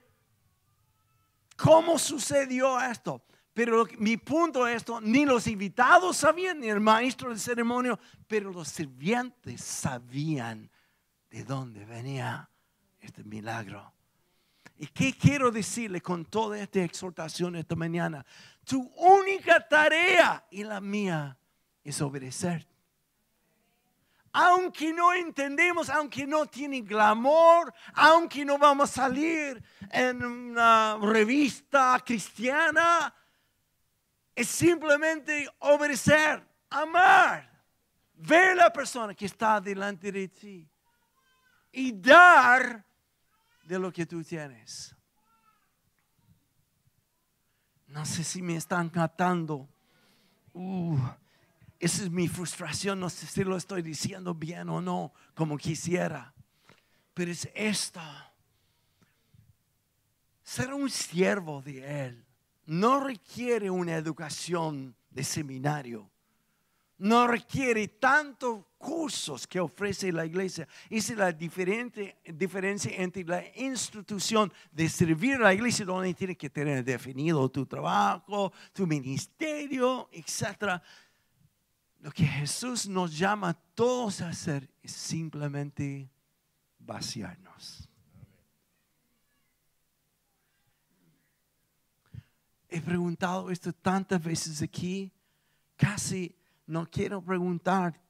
cómo 1.56 1.98
sucedió 1.98 2.80
esto. 2.80 3.22
Pero 3.52 3.86
mi 3.98 4.16
punto 4.16 4.66
es 4.66 4.76
esto, 4.76 5.00
ni 5.00 5.26
los 5.26 5.46
invitados 5.46 6.18
sabían, 6.18 6.60
ni 6.60 6.68
el 6.68 6.80
maestro 6.80 7.30
de 7.30 7.38
ceremonia, 7.38 7.98
pero 8.26 8.50
los 8.52 8.68
sirvientes 8.68 9.62
sabían 9.62 10.70
de 11.30 11.44
dónde 11.44 11.84
venía 11.84 12.48
este 13.00 13.24
milagro. 13.24 13.92
¿Y 14.82 14.86
qué 14.86 15.12
quiero 15.12 15.50
decirle 15.50 16.00
con 16.00 16.24
toda 16.24 16.58
esta 16.58 16.82
exhortación 16.82 17.54
esta 17.54 17.76
mañana? 17.76 18.24
Tu 18.64 18.80
única 18.96 19.60
tarea 19.68 20.46
y 20.50 20.64
la 20.64 20.80
mía 20.80 21.36
es 21.84 22.00
obedecer. 22.00 22.66
Aunque 24.32 24.90
no 24.94 25.12
entendemos, 25.12 25.90
aunque 25.90 26.26
no 26.26 26.46
tiene 26.46 26.80
glamour, 26.80 27.74
aunque 27.92 28.42
no 28.42 28.56
vamos 28.56 28.88
a 28.92 29.02
salir 29.02 29.62
en 29.90 30.24
una 30.24 30.96
revista 30.98 32.02
cristiana, 32.02 33.14
es 34.34 34.48
simplemente 34.48 35.46
obedecer, 35.58 36.42
amar, 36.70 37.50
ver 38.14 38.56
la 38.56 38.72
persona 38.72 39.12
que 39.12 39.26
está 39.26 39.60
delante 39.60 40.10
de 40.10 40.28
ti 40.28 40.66
y 41.70 41.92
dar 41.92 42.86
de 43.70 43.78
lo 43.78 43.92
que 43.92 44.04
tú 44.04 44.24
tienes. 44.24 44.96
No 47.86 48.04
sé 48.04 48.24
si 48.24 48.42
me 48.42 48.56
están 48.56 48.88
captando. 48.88 49.68
Uh, 50.52 50.98
esa 51.78 52.02
es 52.02 52.10
mi 52.10 52.26
frustración. 52.26 52.98
No 52.98 53.08
sé 53.08 53.26
si 53.26 53.44
lo 53.44 53.56
estoy 53.56 53.82
diciendo 53.82 54.34
bien 54.34 54.68
o 54.70 54.80
no, 54.80 55.12
como 55.34 55.56
quisiera. 55.56 56.34
Pero 57.14 57.30
es 57.30 57.48
esta. 57.54 58.32
Ser 60.42 60.74
un 60.74 60.90
siervo 60.90 61.62
de 61.62 62.06
Él 62.06 62.26
no 62.66 62.98
requiere 62.98 63.70
una 63.70 63.94
educación 63.94 64.96
de 65.10 65.22
seminario. 65.22 66.09
No 67.00 67.26
requiere 67.26 67.88
tanto 67.88 68.74
cursos 68.76 69.46
que 69.46 69.58
ofrece 69.58 70.12
la 70.12 70.26
iglesia. 70.26 70.68
Esa 70.90 71.12
es 71.14 71.18
la 71.18 71.32
diferente, 71.32 72.18
diferencia 72.26 72.92
entre 72.94 73.24
la 73.24 73.42
institución 73.56 74.52
de 74.70 74.86
servir 74.86 75.36
a 75.36 75.44
la 75.44 75.54
iglesia, 75.54 75.86
donde 75.86 76.12
tiene 76.12 76.36
que 76.36 76.50
tener 76.50 76.84
definido 76.84 77.48
tu 77.48 77.64
trabajo, 77.64 78.52
tu 78.74 78.86
ministerio, 78.86 80.10
etc. 80.12 80.78
Lo 82.00 82.10
que 82.10 82.26
Jesús 82.26 82.86
nos 82.86 83.16
llama 83.16 83.48
a 83.48 83.54
todos 83.54 84.20
a 84.20 84.28
hacer 84.28 84.68
es 84.82 84.92
simplemente 84.92 86.10
vaciarnos. 86.78 87.88
He 92.68 92.82
preguntado 92.82 93.50
esto 93.50 93.72
tantas 93.72 94.22
veces 94.22 94.60
aquí, 94.60 95.10
casi 95.76 96.36
no 96.70 96.88
quiero 96.88 97.20
preguntar 97.20 98.00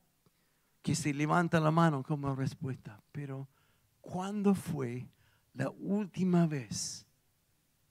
que 0.83 0.94
se 0.94 1.14
levanta 1.14 1.59
la 1.61 1.70
mano 1.70 2.03
como 2.03 2.35
respuesta, 2.35 3.03
pero 3.11 3.49
¿cuándo 4.01 4.55
fue 4.55 5.09
la 5.55 5.70
última 5.70 6.46
vez 6.46 7.07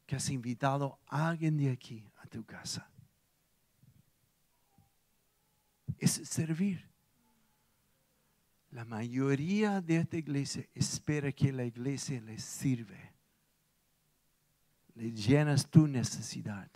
que 0.06 0.16
has 0.16 0.30
invitado 0.30 1.00
a 1.08 1.28
alguien 1.30 1.58
de 1.58 1.72
aquí 1.72 2.08
a 2.18 2.28
tu 2.28 2.46
casa? 2.46 2.88
Es 5.98 6.12
servir. 6.12 6.88
La 8.70 8.86
mayoría 8.86 9.82
de 9.82 9.98
esta 9.98 10.18
iglesia 10.18 10.68
espera 10.76 11.32
que 11.32 11.52
la 11.52 11.66
iglesia 11.66 12.22
les 12.22 12.44
sirve. 12.44 13.12
Le 14.94 15.12
llenas 15.12 15.68
tu 15.68 15.88
necesidad. 15.88 16.70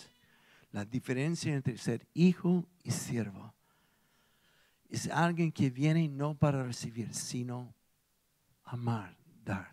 La 0.71 0.83
diferencia 0.83 1.53
entre 1.53 1.77
ser 1.77 2.07
hijo 2.15 2.65
y 2.83 2.89
siervo 2.89 3.53
es 4.93 5.09
alguien 5.09 5.51
que 5.51 5.71
viene 5.71 6.07
no 6.07 6.35
para 6.35 6.63
recibir, 6.63 7.15
sino 7.15 7.73
amar, 8.65 9.17
dar, 9.43 9.71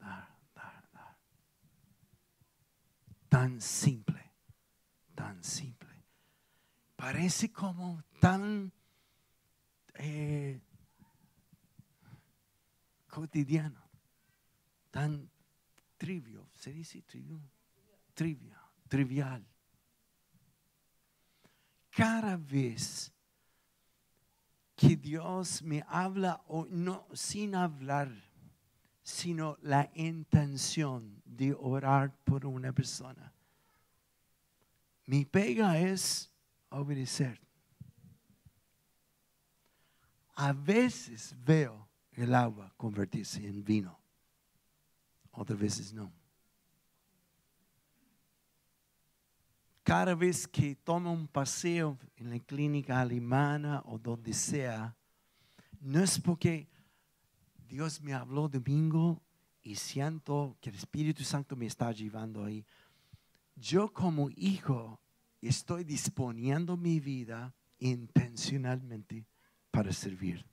dar, 0.00 0.26
dar, 0.54 0.88
dar. 0.90 1.18
Tan 3.28 3.60
simple, 3.60 4.32
tan 5.14 5.44
simple. 5.44 6.02
Parece 6.96 7.52
como 7.52 8.02
tan 8.20 8.72
eh, 9.96 10.58
cotidiano, 13.06 13.82
tan 14.90 15.30
trivio, 15.98 16.48
¿se 16.54 16.72
dice 16.72 17.02
trivio? 17.02 17.38
Trivia, 18.14 18.58
trivial. 18.88 19.46
Cada 21.90 22.38
vez 22.38 23.12
que 24.78 24.96
Dios 24.96 25.60
me 25.62 25.84
habla 25.88 26.40
o 26.46 26.64
no 26.70 27.04
sin 27.12 27.56
hablar, 27.56 28.08
sino 29.02 29.58
la 29.60 29.90
intención 29.94 31.20
de 31.24 31.52
orar 31.52 32.16
por 32.22 32.46
una 32.46 32.72
persona. 32.72 33.32
Mi 35.04 35.24
pega 35.24 35.76
es 35.80 36.30
obedecer. 36.68 37.40
A 40.36 40.52
veces 40.52 41.34
veo 41.44 41.88
el 42.12 42.32
agua 42.32 42.72
convertirse 42.76 43.44
en 43.44 43.64
vino, 43.64 43.98
otras 45.32 45.58
veces 45.58 45.92
no. 45.92 46.12
Cada 49.88 50.14
vez 50.14 50.46
que 50.46 50.74
tomo 50.74 51.10
un 51.10 51.26
paseo 51.26 51.96
en 52.18 52.28
la 52.28 52.38
clínica 52.38 53.00
alemana 53.00 53.82
o 53.86 53.98
donde 53.98 54.34
sea, 54.34 54.94
no 55.80 56.04
es 56.04 56.20
porque 56.20 56.68
Dios 57.66 57.98
me 58.02 58.12
habló 58.12 58.50
domingo 58.50 59.22
y 59.62 59.76
siento 59.76 60.58
que 60.60 60.68
el 60.68 60.76
Espíritu 60.76 61.24
Santo 61.24 61.56
me 61.56 61.64
está 61.64 61.90
llevando 61.90 62.44
ahí. 62.44 62.66
Yo 63.56 63.90
como 63.90 64.28
hijo 64.36 65.00
estoy 65.40 65.84
disponiendo 65.84 66.76
mi 66.76 67.00
vida 67.00 67.54
intencionalmente 67.78 69.24
para 69.70 69.90
servir. 69.90 70.44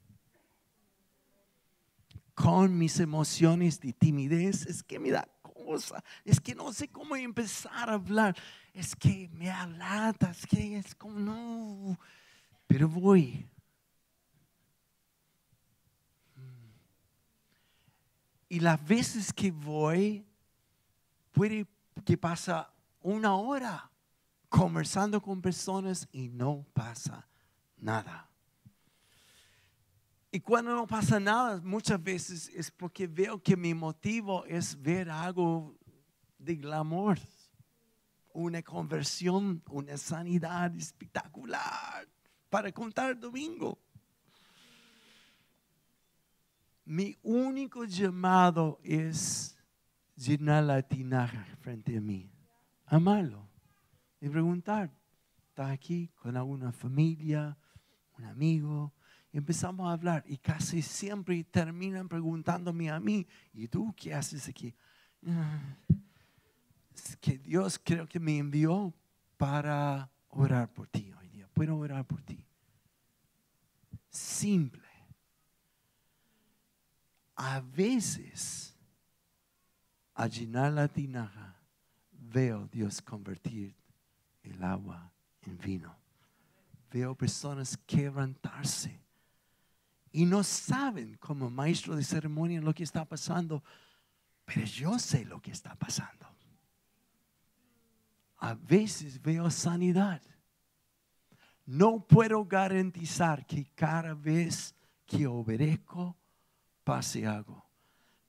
Con 2.34 2.78
mis 2.78 3.02
emociones 3.02 3.82
de 3.82 3.92
timidez, 3.92 4.66
es 4.66 4.82
que 4.82 4.98
me 4.98 5.12
da 5.12 5.28
es 6.24 6.40
que 6.40 6.56
no 6.56 6.72
sé 6.74 6.88
cómo 6.88 7.16
empezar 7.16 7.90
a 7.90 7.94
hablar 7.94 8.36
es 8.74 8.96
que 8.96 9.30
me 9.34 9.50
alata, 9.50 10.32
es 10.32 10.46
que 10.46 10.78
es 10.78 10.94
como 10.96 11.20
no, 11.20 12.00
pero 12.68 12.90
voy. 12.90 13.48
Y 18.50 18.60
las 18.60 18.86
veces 18.86 19.34
que 19.34 19.52
voy, 19.52 20.26
puede 21.32 21.66
que 22.06 22.18
pasa 22.18 22.72
una 23.02 23.36
hora 23.36 23.90
conversando 24.50 25.22
con 25.22 25.42
personas 25.42 26.08
y 26.12 26.30
no 26.30 26.66
pasa 26.74 27.28
nada. 27.78 28.30
Y 30.36 30.42
cuando 30.42 30.76
no 30.76 30.86
pasa 30.86 31.18
nada, 31.18 31.62
muchas 31.64 32.04
veces 32.04 32.50
es 32.54 32.70
porque 32.70 33.08
veo 33.08 33.42
que 33.42 33.56
mi 33.56 33.74
motivo 33.74 34.44
es 34.44 34.76
ver 34.82 35.10
algo 35.10 35.78
de 36.38 36.58
glamour 36.58 37.18
una 38.34 38.62
conversión, 38.62 39.64
una 39.70 39.96
sanidad 39.96 40.76
espectacular 40.76 42.06
para 42.50 42.70
contar 42.74 43.18
domingo. 43.18 43.80
Mi 46.84 47.18
único 47.24 47.86
llamado 47.86 48.82
es 48.84 49.58
llenar 50.18 50.66
la 50.66 50.82
tinaja 50.82 51.46
frente 51.62 51.96
a 51.96 52.02
mí, 52.02 52.30
amarlo 52.88 53.48
y 54.20 54.28
preguntar, 54.28 54.92
¿está 55.48 55.70
aquí 55.72 56.10
con 56.10 56.36
alguna 56.36 56.74
familia, 56.74 57.58
un 58.18 58.26
amigo? 58.26 58.95
Empezamos 59.36 59.86
a 59.90 59.92
hablar 59.92 60.24
y 60.28 60.38
casi 60.38 60.82
siempre 60.82 61.44
terminan 61.44 62.08
preguntándome 62.08 62.90
a 62.90 63.02
mí, 63.02 63.28
¿y 63.52 63.68
tú 63.68 63.94
qué 63.94 64.14
haces 64.14 64.48
aquí? 64.48 64.74
que 67.20 67.38
Dios 67.40 67.78
creo 67.84 68.08
que 68.08 68.18
me 68.18 68.38
envió 68.38 68.94
para 69.36 70.10
orar 70.30 70.72
por 70.72 70.88
ti 70.88 71.12
hoy 71.20 71.28
día. 71.28 71.50
Puedo 71.54 71.76
orar 71.76 72.06
por 72.06 72.22
ti. 72.22 72.48
Simple. 74.10 74.88
A 77.36 77.60
veces, 77.60 78.74
a 80.14 80.28
llenar 80.28 80.72
la 80.72 80.88
tinaja, 80.88 81.60
veo 82.14 82.70
Dios 82.72 83.02
convertir 83.02 83.76
el 84.44 84.64
agua 84.64 85.12
en 85.42 85.58
vino. 85.58 85.94
Veo 86.90 87.14
personas 87.16 87.76
quebrantarse 87.86 89.05
y 90.16 90.26
no 90.26 90.44
saben 90.44 91.18
como 91.18 91.52
maestro 91.52 91.94
de 91.94 92.02
ceremonia 92.02 92.62
lo 92.62 92.74
que 92.74 92.84
está 92.84 93.04
pasando, 93.04 93.62
pero 94.46 94.66
yo 94.66 94.98
sé 94.98 95.26
lo 95.26 95.42
que 95.42 95.52
está 95.52 95.76
pasando. 95.76 96.26
A 98.38 98.54
veces 98.54 99.22
veo 99.22 99.52
sanidad. 99.52 100.22
No 101.66 102.00
puedo 102.08 102.46
garantizar 102.46 103.46
que 103.46 103.66
cada 103.76 104.14
vez 104.14 104.74
que 105.06 105.28
obedezco 105.28 106.16
pase 106.86 107.28
algo, 107.28 107.70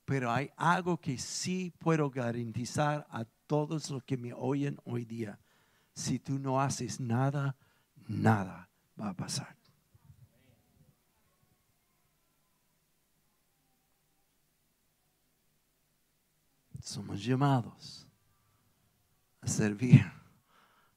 pero 0.03 0.29
hay 0.29 0.51
algo 0.57 0.99
que 0.99 1.17
sí 1.17 1.73
puedo 1.79 2.09
garantizar 2.09 3.07
a 3.09 3.23
todos 3.23 3.89
los 3.91 4.03
que 4.03 4.17
me 4.17 4.33
oyen 4.33 4.77
hoy 4.83 5.05
día. 5.05 5.39
Si 5.93 6.19
tú 6.19 6.37
no 6.37 6.59
haces 6.59 6.99
nada, 6.99 7.55
nada 8.09 8.69
va 8.99 9.11
a 9.11 9.13
pasar. 9.13 9.57
Somos 16.87 17.21
llamados 17.21 18.07
a 19.41 19.47
servir. 19.47 20.09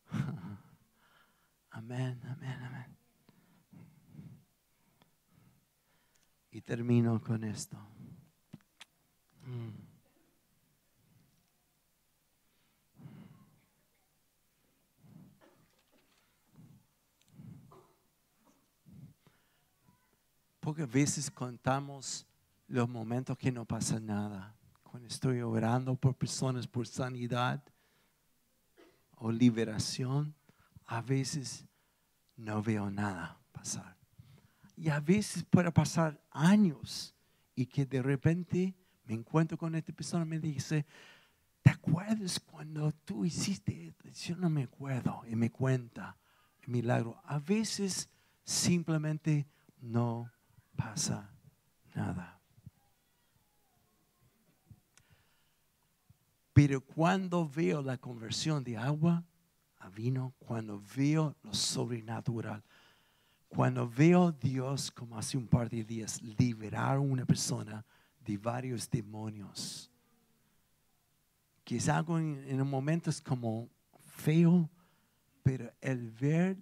Amén, 1.71 2.21
amén, 2.27 2.63
amén. 2.63 2.97
Y 6.53 6.61
termino 6.61 7.21
con 7.21 7.43
esto. 7.43 7.77
Pocas 20.61 20.89
veces 20.89 21.29
contamos 21.33 22.25
los 22.69 22.89
momentos 22.89 23.37
que 23.37 23.51
no 23.51 23.65
pasa 23.65 23.99
nada. 23.99 24.60
Cuando 24.91 25.07
estoy 25.07 25.41
orando 25.41 25.95
por 25.95 26.17
personas 26.17 26.67
por 26.67 26.85
sanidad 26.85 27.63
o 29.13 29.31
liberación, 29.31 30.35
a 30.85 31.01
veces 31.01 31.65
no 32.35 32.61
veo 32.61 32.91
nada 32.91 33.41
pasar. 33.53 33.97
Y 34.75 34.89
a 34.89 34.99
veces 34.99 35.45
puede 35.45 35.71
pasar 35.71 36.21
años 36.33 37.15
y 37.55 37.67
que 37.67 37.87
de 37.87 38.03
repente 38.03 38.75
me 39.05 39.15
encuentro 39.15 39.57
con 39.57 39.77
esta 39.77 39.93
persona 39.93 40.25
y 40.25 40.29
me 40.29 40.41
dice, 40.41 40.85
¿te 41.63 41.71
acuerdas 41.71 42.41
cuando 42.41 42.91
tú 42.91 43.25
hiciste 43.25 43.87
esto? 43.87 44.09
Yo 44.09 44.35
no 44.35 44.51
me 44.51 44.65
acuerdo 44.65 45.23
y 45.29 45.37
me 45.37 45.53
cuenta 45.53 46.19
el 46.63 46.69
milagro. 46.69 47.23
A 47.27 47.39
veces 47.39 48.11
simplemente 48.43 49.47
no 49.81 50.33
pasa 50.75 51.31
nada. 51.95 52.40
Pero 56.63 56.83
cuando 56.83 57.49
veo 57.49 57.81
la 57.81 57.97
conversión 57.97 58.63
de 58.63 58.77
agua 58.77 59.25
a 59.79 59.89
vino, 59.89 60.35
cuando 60.39 60.79
veo 60.95 61.35
lo 61.43 61.55
sobrenatural, 61.55 62.63
cuando 63.49 63.89
veo 63.89 64.29
a 64.29 64.33
Dios, 64.33 64.91
como 64.91 65.17
hace 65.17 65.39
un 65.39 65.47
par 65.47 65.71
de 65.71 65.83
días, 65.83 66.21
liberar 66.21 66.97
a 66.97 67.01
una 67.01 67.25
persona 67.25 67.83
de 68.23 68.37
varios 68.37 68.91
demonios, 68.91 69.91
que 71.65 71.77
es 71.77 71.89
algo 71.89 72.19
en, 72.19 72.45
en 72.47 72.67
momentos 72.67 73.23
como 73.23 73.71
feo, 74.05 74.69
pero 75.43 75.73
el 75.81 76.11
ver 76.11 76.59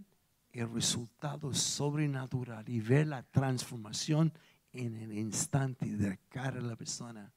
el 0.52 0.72
resultado 0.72 1.52
sobrenatural 1.52 2.68
y 2.68 2.78
ver 2.78 3.08
la 3.08 3.24
transformación 3.24 4.32
en 4.72 4.94
el 4.94 5.12
instante 5.18 5.86
de 5.86 6.10
la 6.10 6.16
cara 6.28 6.60
de 6.60 6.68
la 6.68 6.76
persona. 6.76 7.32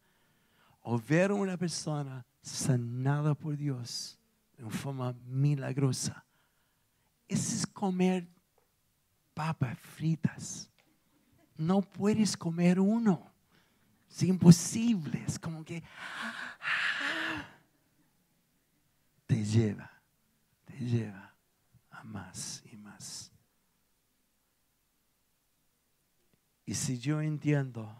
O 0.83 0.99
ver 0.99 1.31
a 1.31 1.33
una 1.33 1.57
persona 1.57 2.23
sanada 2.41 3.35
por 3.35 3.55
Dios 3.55 4.19
de 4.57 4.69
forma 4.69 5.13
milagrosa. 5.25 6.25
Ese 7.27 7.55
es 7.55 7.67
comer 7.67 8.27
papas 9.33 9.79
fritas. 9.79 10.69
No 11.55 11.81
puedes 11.81 12.35
comer 12.35 12.79
uno. 12.79 13.31
Es 14.09 14.23
imposible. 14.23 15.23
Es 15.25 15.39
como 15.39 15.63
que 15.63 15.83
te 19.25 19.45
lleva, 19.45 19.89
te 20.65 20.77
lleva 20.77 21.33
a 21.89 22.03
más 22.03 22.61
y 22.71 22.75
más. 22.75 23.31
Y 26.65 26.73
si 26.73 26.99
yo 26.99 27.21
entiendo 27.21 27.95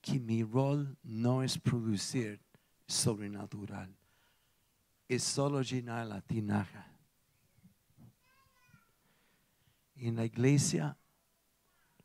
que 0.00 0.18
mi 0.18 0.42
rol 0.42 0.98
no 1.02 1.42
es 1.42 1.58
producir 1.58 2.43
sobrenatural, 2.86 3.94
es 5.08 5.22
solo 5.22 5.62
llenar 5.62 6.06
la 6.06 6.20
tinaja. 6.20 6.90
En 9.96 10.16
la 10.16 10.24
iglesia, 10.24 10.96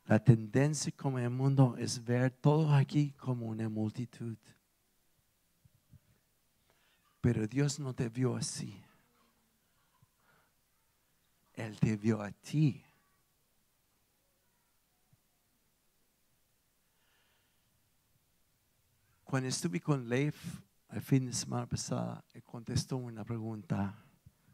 la 0.06 0.22
tendencia 0.22 0.92
como 0.96 1.18
el 1.18 1.30
mundo 1.30 1.76
es 1.78 2.02
ver 2.02 2.30
todo 2.30 2.74
aquí 2.74 3.12
como 3.12 3.46
una 3.46 3.68
multitud. 3.68 4.36
Pero 7.20 7.46
Dios 7.46 7.78
no 7.78 7.94
te 7.94 8.08
vio 8.08 8.36
así. 8.36 8.82
Él 11.54 11.78
te 11.78 11.96
vio 11.96 12.22
a 12.22 12.30
ti. 12.30 12.82
Cuando 19.24 19.48
estuve 19.48 19.80
con 19.80 20.08
Leif 20.08 20.60
el 20.92 21.00
fin 21.00 21.26
de 21.26 21.32
semana 21.32 21.66
pasada, 21.66 22.24
contestó 22.44 22.96
una 22.96 23.24
pregunta 23.24 23.96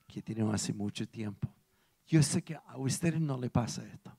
que 0.07 0.22
tiene 0.22 0.42
hace 0.53 0.72
mucho 0.72 1.09
tiempo. 1.09 1.53
Yo 2.07 2.22
sé 2.22 2.42
que 2.42 2.55
a 2.55 2.77
ustedes 2.77 3.20
no 3.20 3.38
le 3.38 3.51
pasa 3.51 3.85
esto, 3.87 4.16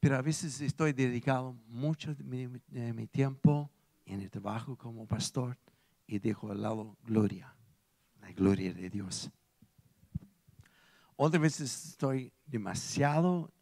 pero 0.00 0.16
a 0.16 0.22
veces 0.22 0.60
estoy 0.60 0.92
dedicado 0.92 1.56
mucho 1.68 2.14
de 2.14 2.24
mi, 2.24 3.06
tiempo 3.06 3.70
en 4.04 4.20
el 4.20 4.30
trabajo 4.30 4.76
como 4.76 5.06
pastor 5.06 5.56
y 6.06 6.18
dejo 6.18 6.50
al 6.50 6.62
lado 6.62 6.96
gloria, 7.04 7.54
la 8.20 8.32
gloria 8.32 8.72
de 8.72 8.90
Dios. 8.90 9.30
Otras 11.16 11.40
veces 11.40 11.90
estoy 11.90 12.32
demasiado 12.44 13.52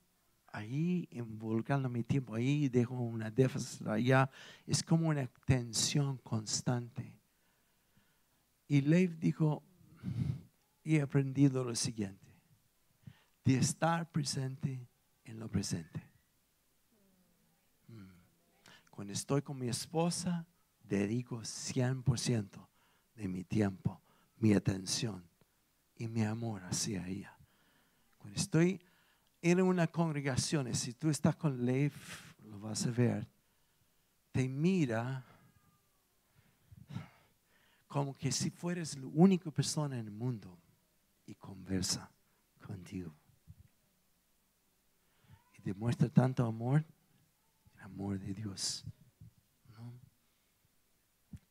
ahí, 0.52 1.06
involucrando 1.10 1.88
mi 1.88 2.02
tiempo 2.02 2.34
ahí, 2.34 2.68
dejo 2.68 2.94
una 2.94 3.30
déficit 3.30 3.86
allá. 3.86 4.30
Es 4.66 4.82
como 4.82 5.08
una 5.08 5.26
tensión 5.44 6.16
constante. 6.18 7.21
Y 8.72 8.80
Leif 8.80 9.18
dijo, 9.18 9.62
he 10.82 11.02
aprendido 11.02 11.62
lo 11.62 11.74
siguiente, 11.74 12.26
de 13.44 13.58
estar 13.58 14.10
presente 14.10 14.88
en 15.24 15.38
lo 15.38 15.50
presente. 15.50 16.02
Mm. 17.88 18.08
Cuando 18.90 19.12
estoy 19.12 19.42
con 19.42 19.58
mi 19.58 19.68
esposa, 19.68 20.46
dedico 20.82 21.40
100% 21.40 22.66
de 23.14 23.28
mi 23.28 23.44
tiempo, 23.44 24.00
mi 24.38 24.54
atención 24.54 25.22
y 25.94 26.08
mi 26.08 26.22
amor 26.22 26.64
hacia 26.64 27.06
ella. 27.06 27.36
Cuando 28.16 28.40
estoy 28.40 28.80
en 29.42 29.60
una 29.60 29.86
congregación, 29.86 30.74
si 30.74 30.94
tú 30.94 31.10
estás 31.10 31.36
con 31.36 31.62
Leif, 31.66 32.32
lo 32.44 32.58
vas 32.58 32.86
a 32.86 32.90
ver, 32.90 33.28
te 34.32 34.48
mira 34.48 35.26
como 37.92 38.16
que 38.16 38.32
si 38.32 38.48
fueras 38.48 38.96
la 38.96 39.06
única 39.06 39.50
persona 39.50 39.98
en 39.98 40.06
el 40.06 40.10
mundo 40.10 40.58
y 41.26 41.34
conversa 41.34 42.10
contigo. 42.66 43.14
Y 45.58 45.60
demuestra 45.60 46.08
tanto 46.08 46.46
amor, 46.46 46.86
el 47.74 47.80
amor 47.82 48.18
de 48.18 48.32
Dios. 48.32 48.86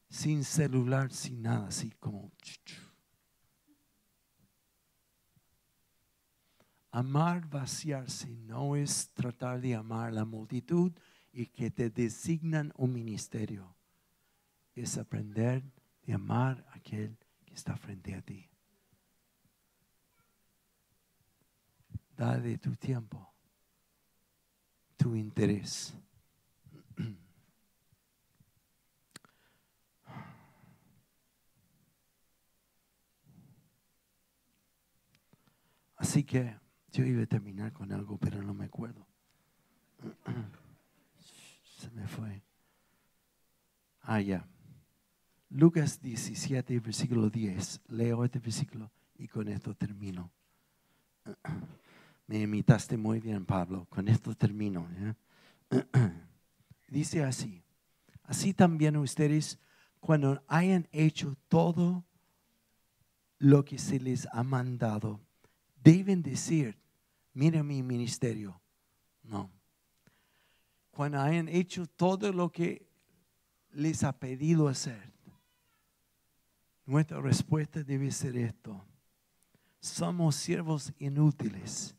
Sin 0.10 0.44
celular, 0.44 1.12
sin 1.12 1.44
nada, 1.44 1.68
así 1.68 1.92
como... 2.00 2.32
Amar 6.90 7.48
vaciarse 7.48 8.32
no 8.32 8.76
es 8.76 9.14
tratar 9.14 9.62
de 9.62 9.76
amar 9.76 10.12
la 10.12 10.26
multitud 10.26 10.92
y 11.32 11.46
que 11.46 11.70
te 11.70 11.92
designan 11.92 12.74
un 12.78 12.94
ministerio. 12.94 13.76
Es 14.74 14.98
aprender 14.98 15.64
de 16.06 16.14
amar 16.14 16.66
a 16.70 16.76
aquel 16.76 17.18
que 17.46 17.54
está 17.54 17.76
frente 17.76 18.14
a 18.16 18.22
ti. 18.22 18.50
Dale 22.16 22.58
tu 22.58 22.76
tiempo, 22.76 23.34
tu 24.98 25.16
interés. 25.16 25.94
Así 36.02 36.24
que 36.24 36.60
yo 36.92 37.06
iba 37.06 37.24
a 37.24 37.28
terminar 37.28 37.72
con 37.74 37.92
algo, 37.92 38.18
pero 38.18 38.42
no 38.42 38.54
me 38.54 38.66
acuerdo. 38.66 39.08
Se 41.78 41.90
me 41.92 42.08
fue. 42.08 42.44
Ah, 44.02 44.20
ya. 44.20 44.51
Lucas 45.54 46.00
17, 46.02 46.80
versículo 46.80 47.30
10. 47.30 47.82
Leo 47.90 48.24
este 48.24 48.40
versículo 48.40 48.90
y 49.18 49.28
con 49.28 49.50
esto 49.50 49.76
termino. 49.76 50.32
Me 52.26 52.40
imitaste 52.40 52.96
muy 52.96 53.20
bien, 53.20 53.46
Pablo. 53.46 53.86
Con 53.90 54.08
esto 54.08 54.34
termino. 54.34 54.88
Dice 56.88 57.24
así. 57.26 57.62
Así 58.24 58.54
también 58.54 58.96
ustedes, 58.96 59.60
cuando 60.00 60.42
hayan 60.48 60.88
hecho 60.94 61.36
todo 61.50 62.06
lo 63.38 63.66
que 63.66 63.78
se 63.78 64.00
les 64.00 64.30
ha 64.32 64.44
mandado, 64.44 65.20
deben 65.84 66.24
decir, 66.24 66.78
mira 67.34 67.62
mi 67.62 67.84
ministerio. 67.84 68.62
No. 69.22 69.52
Cuando 70.92 71.20
hayan 71.20 71.50
hecho 71.50 71.86
todo 71.88 72.32
lo 72.32 72.54
que 72.54 72.88
les 73.74 74.06
ha 74.06 74.18
pedido 74.18 74.70
hacer, 74.70 75.11
nuestra 76.92 77.22
respuesta 77.22 77.82
debe 77.84 78.12
ser 78.12 78.36
esto. 78.36 78.86
Somos 79.80 80.36
siervos 80.36 80.92
inútiles. 81.00 81.96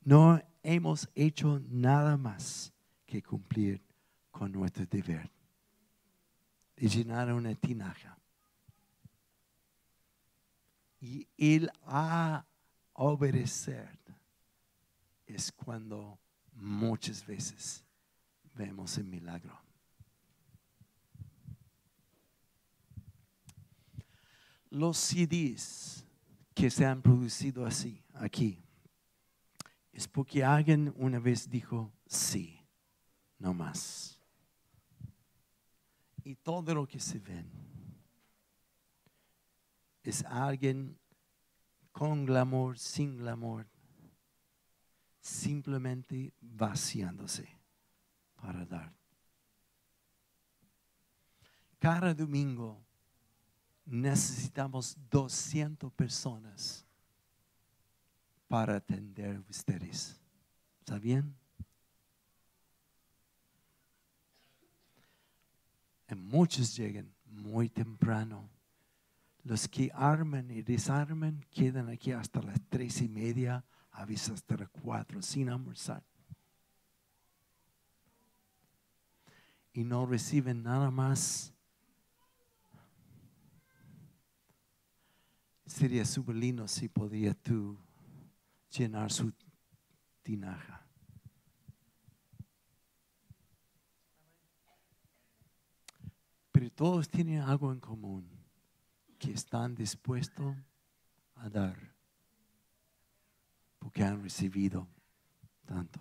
No 0.00 0.42
hemos 0.62 1.10
hecho 1.14 1.60
nada 1.68 2.16
más 2.16 2.72
que 3.04 3.22
cumplir 3.22 3.82
con 4.30 4.50
nuestro 4.50 4.86
deber 4.86 5.30
de 6.74 6.88
llenar 6.88 7.30
una 7.34 7.54
tinaja. 7.54 8.16
Y 10.98 11.28
el 11.36 11.70
a 11.84 12.46
obedecer 12.94 13.98
es 15.26 15.52
cuando 15.52 16.18
muchas 16.54 17.26
veces 17.26 17.84
vemos 18.54 18.96
el 18.96 19.04
milagro. 19.04 19.60
Los 24.72 24.96
CDs 24.96 26.04
que 26.54 26.70
se 26.70 26.86
han 26.86 27.02
producido 27.02 27.66
así, 27.66 28.02
aquí, 28.14 28.58
es 29.92 30.08
porque 30.08 30.42
alguien 30.42 30.92
una 30.96 31.18
vez 31.18 31.48
dijo 31.48 31.92
sí, 32.06 32.58
no 33.38 33.52
más 33.52 34.12
y 36.24 36.36
todo 36.36 36.74
lo 36.74 36.86
que 36.86 37.00
se 37.00 37.18
ven 37.18 37.50
es 40.02 40.24
alguien 40.24 40.98
con 41.92 42.24
glamour, 42.24 42.78
sin 42.78 43.18
glamour, 43.18 43.66
simplemente 45.20 46.32
vaciándose 46.40 47.48
para 48.34 48.64
dar. 48.64 48.92
Cada 51.78 52.14
domingo 52.14 52.84
necesitamos 53.84 54.96
200 55.10 55.92
personas 55.92 56.84
para 58.48 58.76
atender 58.76 59.36
a 59.36 59.50
ustedes. 59.50 60.20
¿Está 60.80 60.98
bien? 60.98 61.34
muchos 66.14 66.76
llegan 66.76 67.12
muy 67.26 67.68
temprano. 67.68 68.48
Los 69.44 69.68
que 69.68 69.90
arman 69.94 70.50
y 70.50 70.62
desarman 70.62 71.44
quedan 71.50 71.88
aquí 71.88 72.12
hasta 72.12 72.40
las 72.42 72.60
tres 72.68 73.00
y 73.02 73.08
media, 73.08 73.64
a 73.90 74.04
veces 74.04 74.30
hasta 74.30 74.56
las 74.56 74.68
cuatro, 74.68 75.20
sin 75.20 75.48
almorzar. 75.48 76.02
Y 79.72 79.84
no 79.84 80.06
reciben 80.06 80.62
nada 80.62 80.90
más. 80.90 81.51
Sería 85.66 86.04
súper 86.04 86.36
si 86.68 86.88
podías 86.88 87.36
tú 87.36 87.78
llenar 88.70 89.12
su 89.12 89.32
tinaja. 90.22 90.86
Pero 96.50 96.70
todos 96.70 97.08
tienen 97.08 97.40
algo 97.40 97.72
en 97.72 97.80
común, 97.80 98.28
que 99.18 99.32
están 99.32 99.74
dispuestos 99.74 100.56
a 101.34 101.48
dar, 101.48 101.76
porque 103.78 104.04
han 104.04 104.22
recibido 104.22 104.86
tanto. 105.64 106.00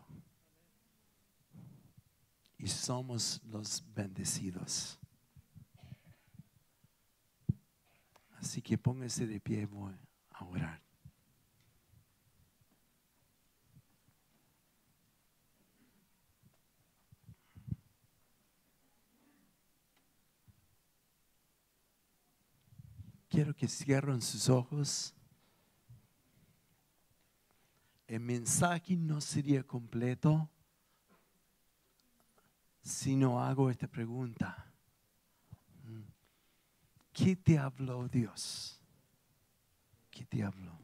Y 2.57 2.67
somos 2.67 3.41
los 3.45 3.83
bendecidos. 3.93 5.00
Así 8.41 8.61
que 8.61 8.77
póngase 8.77 9.27
de 9.27 9.39
pie, 9.39 9.69
a 10.31 10.45
orar. 10.45 10.81
quiero 23.31 23.55
que 23.55 23.67
cierren 23.67 24.21
sus 24.21 24.49
ojos. 24.49 25.15
El 28.05 28.19
mensaje 28.19 28.97
no 28.97 29.21
sería 29.21 29.63
completo 29.63 30.49
si 32.81 33.15
no 33.15 33.41
hago 33.41 33.69
esta 33.69 33.87
pregunta. 33.87 34.70
¿Qué 37.13 37.35
te 37.35 37.57
habló 37.57 38.07
Dios? 38.07 38.79
¿Qué 40.09 40.25
te 40.25 40.43
habló? 40.43 40.79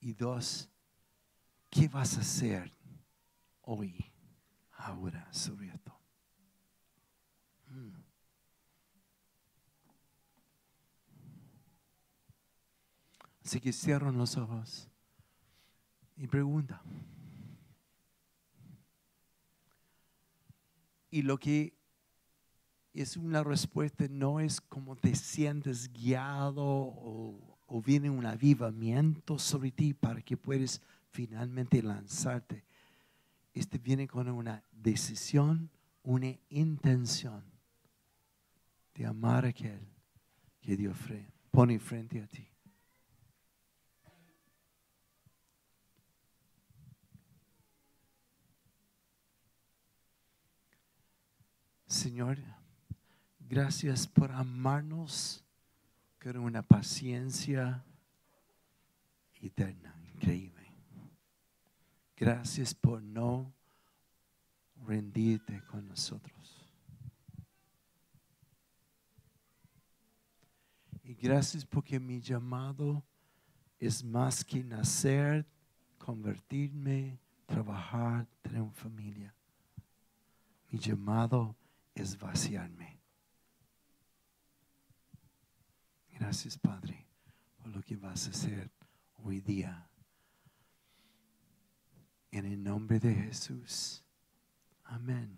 Y 0.00 0.12
dos, 0.14 0.68
¿qué 1.70 1.88
vas 1.88 2.18
a 2.18 2.20
hacer 2.20 2.72
hoy, 3.62 4.12
ahora, 4.72 5.32
sobre 5.32 5.68
esto? 5.68 5.96
Así 13.44 13.60
que 13.60 13.72
cierran 13.72 14.16
los 14.18 14.36
ojos 14.36 14.88
y 16.16 16.26
pregunta. 16.26 16.82
Y 21.10 21.22
lo 21.22 21.38
que 21.38 21.74
es 22.94 23.16
una 23.16 23.42
respuesta 23.42 24.06
no 24.10 24.40
es 24.40 24.60
como 24.60 24.96
te 24.96 25.14
sientes 25.14 25.92
guiado 25.92 26.62
o, 26.62 27.58
o 27.66 27.80
viene 27.80 28.10
un 28.10 28.26
avivamiento 28.26 29.38
sobre 29.38 29.70
ti 29.70 29.94
para 29.94 30.20
que 30.20 30.36
puedas 30.36 30.82
finalmente 31.10 31.82
lanzarte. 31.82 32.64
Este 33.54 33.78
viene 33.78 34.06
con 34.06 34.28
una 34.28 34.62
decisión, 34.70 35.70
una 36.02 36.34
intención 36.50 37.42
de 38.94 39.06
amar 39.06 39.46
a 39.46 39.48
aquel 39.48 39.80
que 40.60 40.76
Dios 40.76 40.96
pone 41.50 41.78
frente 41.78 42.20
a 42.20 42.26
ti. 42.26 42.46
Señor, 51.86 52.38
gracias 53.52 54.06
por 54.06 54.32
amarnos 54.32 55.44
con 56.18 56.38
una 56.38 56.62
paciencia 56.62 57.84
eterna, 59.42 59.94
increíble. 60.14 60.74
Gracias 62.16 62.74
por 62.74 63.02
no 63.02 63.52
rendirte 64.86 65.62
con 65.66 65.86
nosotros. 65.86 66.66
Y 71.04 71.12
gracias 71.12 71.66
porque 71.66 72.00
mi 72.00 72.22
llamado 72.22 73.04
es 73.78 74.02
más 74.02 74.42
que 74.42 74.64
nacer, 74.64 75.44
convertirme, 75.98 77.18
trabajar, 77.44 78.26
tener 78.40 78.62
una 78.62 78.72
familia. 78.72 79.34
Mi 80.70 80.78
llamado 80.78 81.54
es 81.94 82.18
vaciarme. 82.18 82.91
Gracias, 86.22 86.56
Padre, 86.56 87.04
por 87.56 87.66
lo 87.66 87.82
que 87.82 87.96
vas 87.96 88.28
a 88.28 88.30
hacer 88.30 88.70
hoy 89.24 89.40
día. 89.40 89.88
En 92.30 92.46
el 92.46 92.62
nombre 92.62 93.00
de 93.00 93.12
Jesús. 93.12 94.04
Amén. 94.84 95.36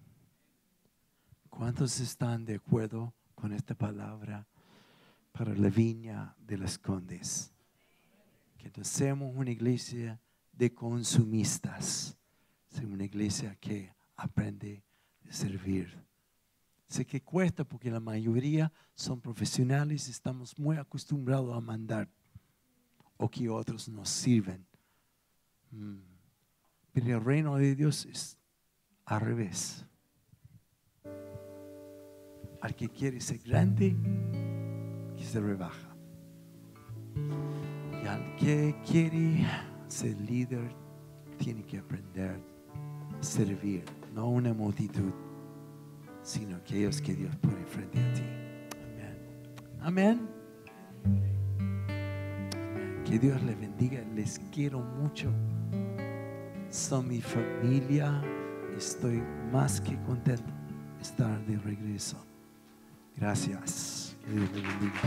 ¿Cuántos 1.49 1.99
están 2.01 2.45
de 2.45 2.57
acuerdo 2.57 3.14
con 3.35 3.55
esta 3.55 3.74
palabra 3.74 4.47
para 5.32 5.55
la 5.55 5.70
viña 5.70 6.37
de 6.39 6.59
las 6.59 6.76
condes? 6.76 7.51
Que 8.59 8.85
seamos 8.85 9.35
una 9.35 9.53
iglesia 9.53 10.20
de 10.53 10.74
consumistas, 10.74 12.14
sino 12.68 12.93
una 12.93 13.05
iglesia 13.05 13.57
que 13.57 13.91
aprende 14.16 14.85
a 15.26 15.32
servir. 15.32 15.97
Sé 16.95 17.05
que 17.05 17.20
cuesta 17.20 17.64
porque 17.64 17.90
la 17.90 17.99
mayoría 17.99 18.72
son 18.95 19.20
profesionales 19.20 20.07
y 20.07 20.12
estamos 20.12 20.57
muy 20.57 20.76
acostumbrados 20.76 21.53
a 21.53 21.61
mandar 21.61 22.09
o 23.16 23.28
que 23.28 23.49
otros 23.49 23.88
nos 23.88 24.09
sirven. 24.09 24.64
Mm. 25.72 25.97
Pero 26.92 27.18
el 27.18 27.24
reino 27.24 27.57
de 27.57 27.74
Dios 27.74 28.07
es 28.07 28.38
al 29.07 29.22
revés. 29.22 29.84
Al 32.61 32.76
que 32.76 32.88
quiere 32.88 33.20
ser 33.20 33.38
grande, 33.38 33.97
se 35.18 35.40
rebaja. 35.40 35.97
Y 38.05 38.07
al 38.07 38.36
que 38.36 38.80
quiere 38.86 39.45
ser 39.88 40.20
líder, 40.20 40.72
tiene 41.38 41.64
que 41.64 41.78
aprender 41.78 42.40
a 43.18 43.20
servir, 43.20 43.84
no 44.14 44.28
una 44.28 44.55
multitud, 44.55 45.12
sino 46.24 46.56
aquellos 46.56 47.00
que 47.00 47.14
Dios 47.14 47.36
pone 47.36 47.64
frente 47.66 48.00
a 48.00 48.12
ti. 48.14 48.22
Amén. 49.80 50.26
Amén. 51.04 51.34
Que 53.04 53.18
Dios 53.18 53.40
les 53.42 53.60
bendiga. 53.60 54.02
Les 54.14 54.40
quiero 54.50 54.80
mucho. 54.80 55.30
Son 56.70 57.06
mi 57.06 57.20
familia. 57.20 58.20
Estoy 58.76 59.22
más 59.52 59.80
que 59.80 59.96
contento 60.02 60.52
de 60.96 61.02
estar 61.02 61.46
de 61.46 61.58
regreso. 61.58 62.16
Gracias. 63.16 64.16
Que 64.24 64.32
Dios 64.32 64.50
les 64.52 64.62
bendiga. 64.62 65.00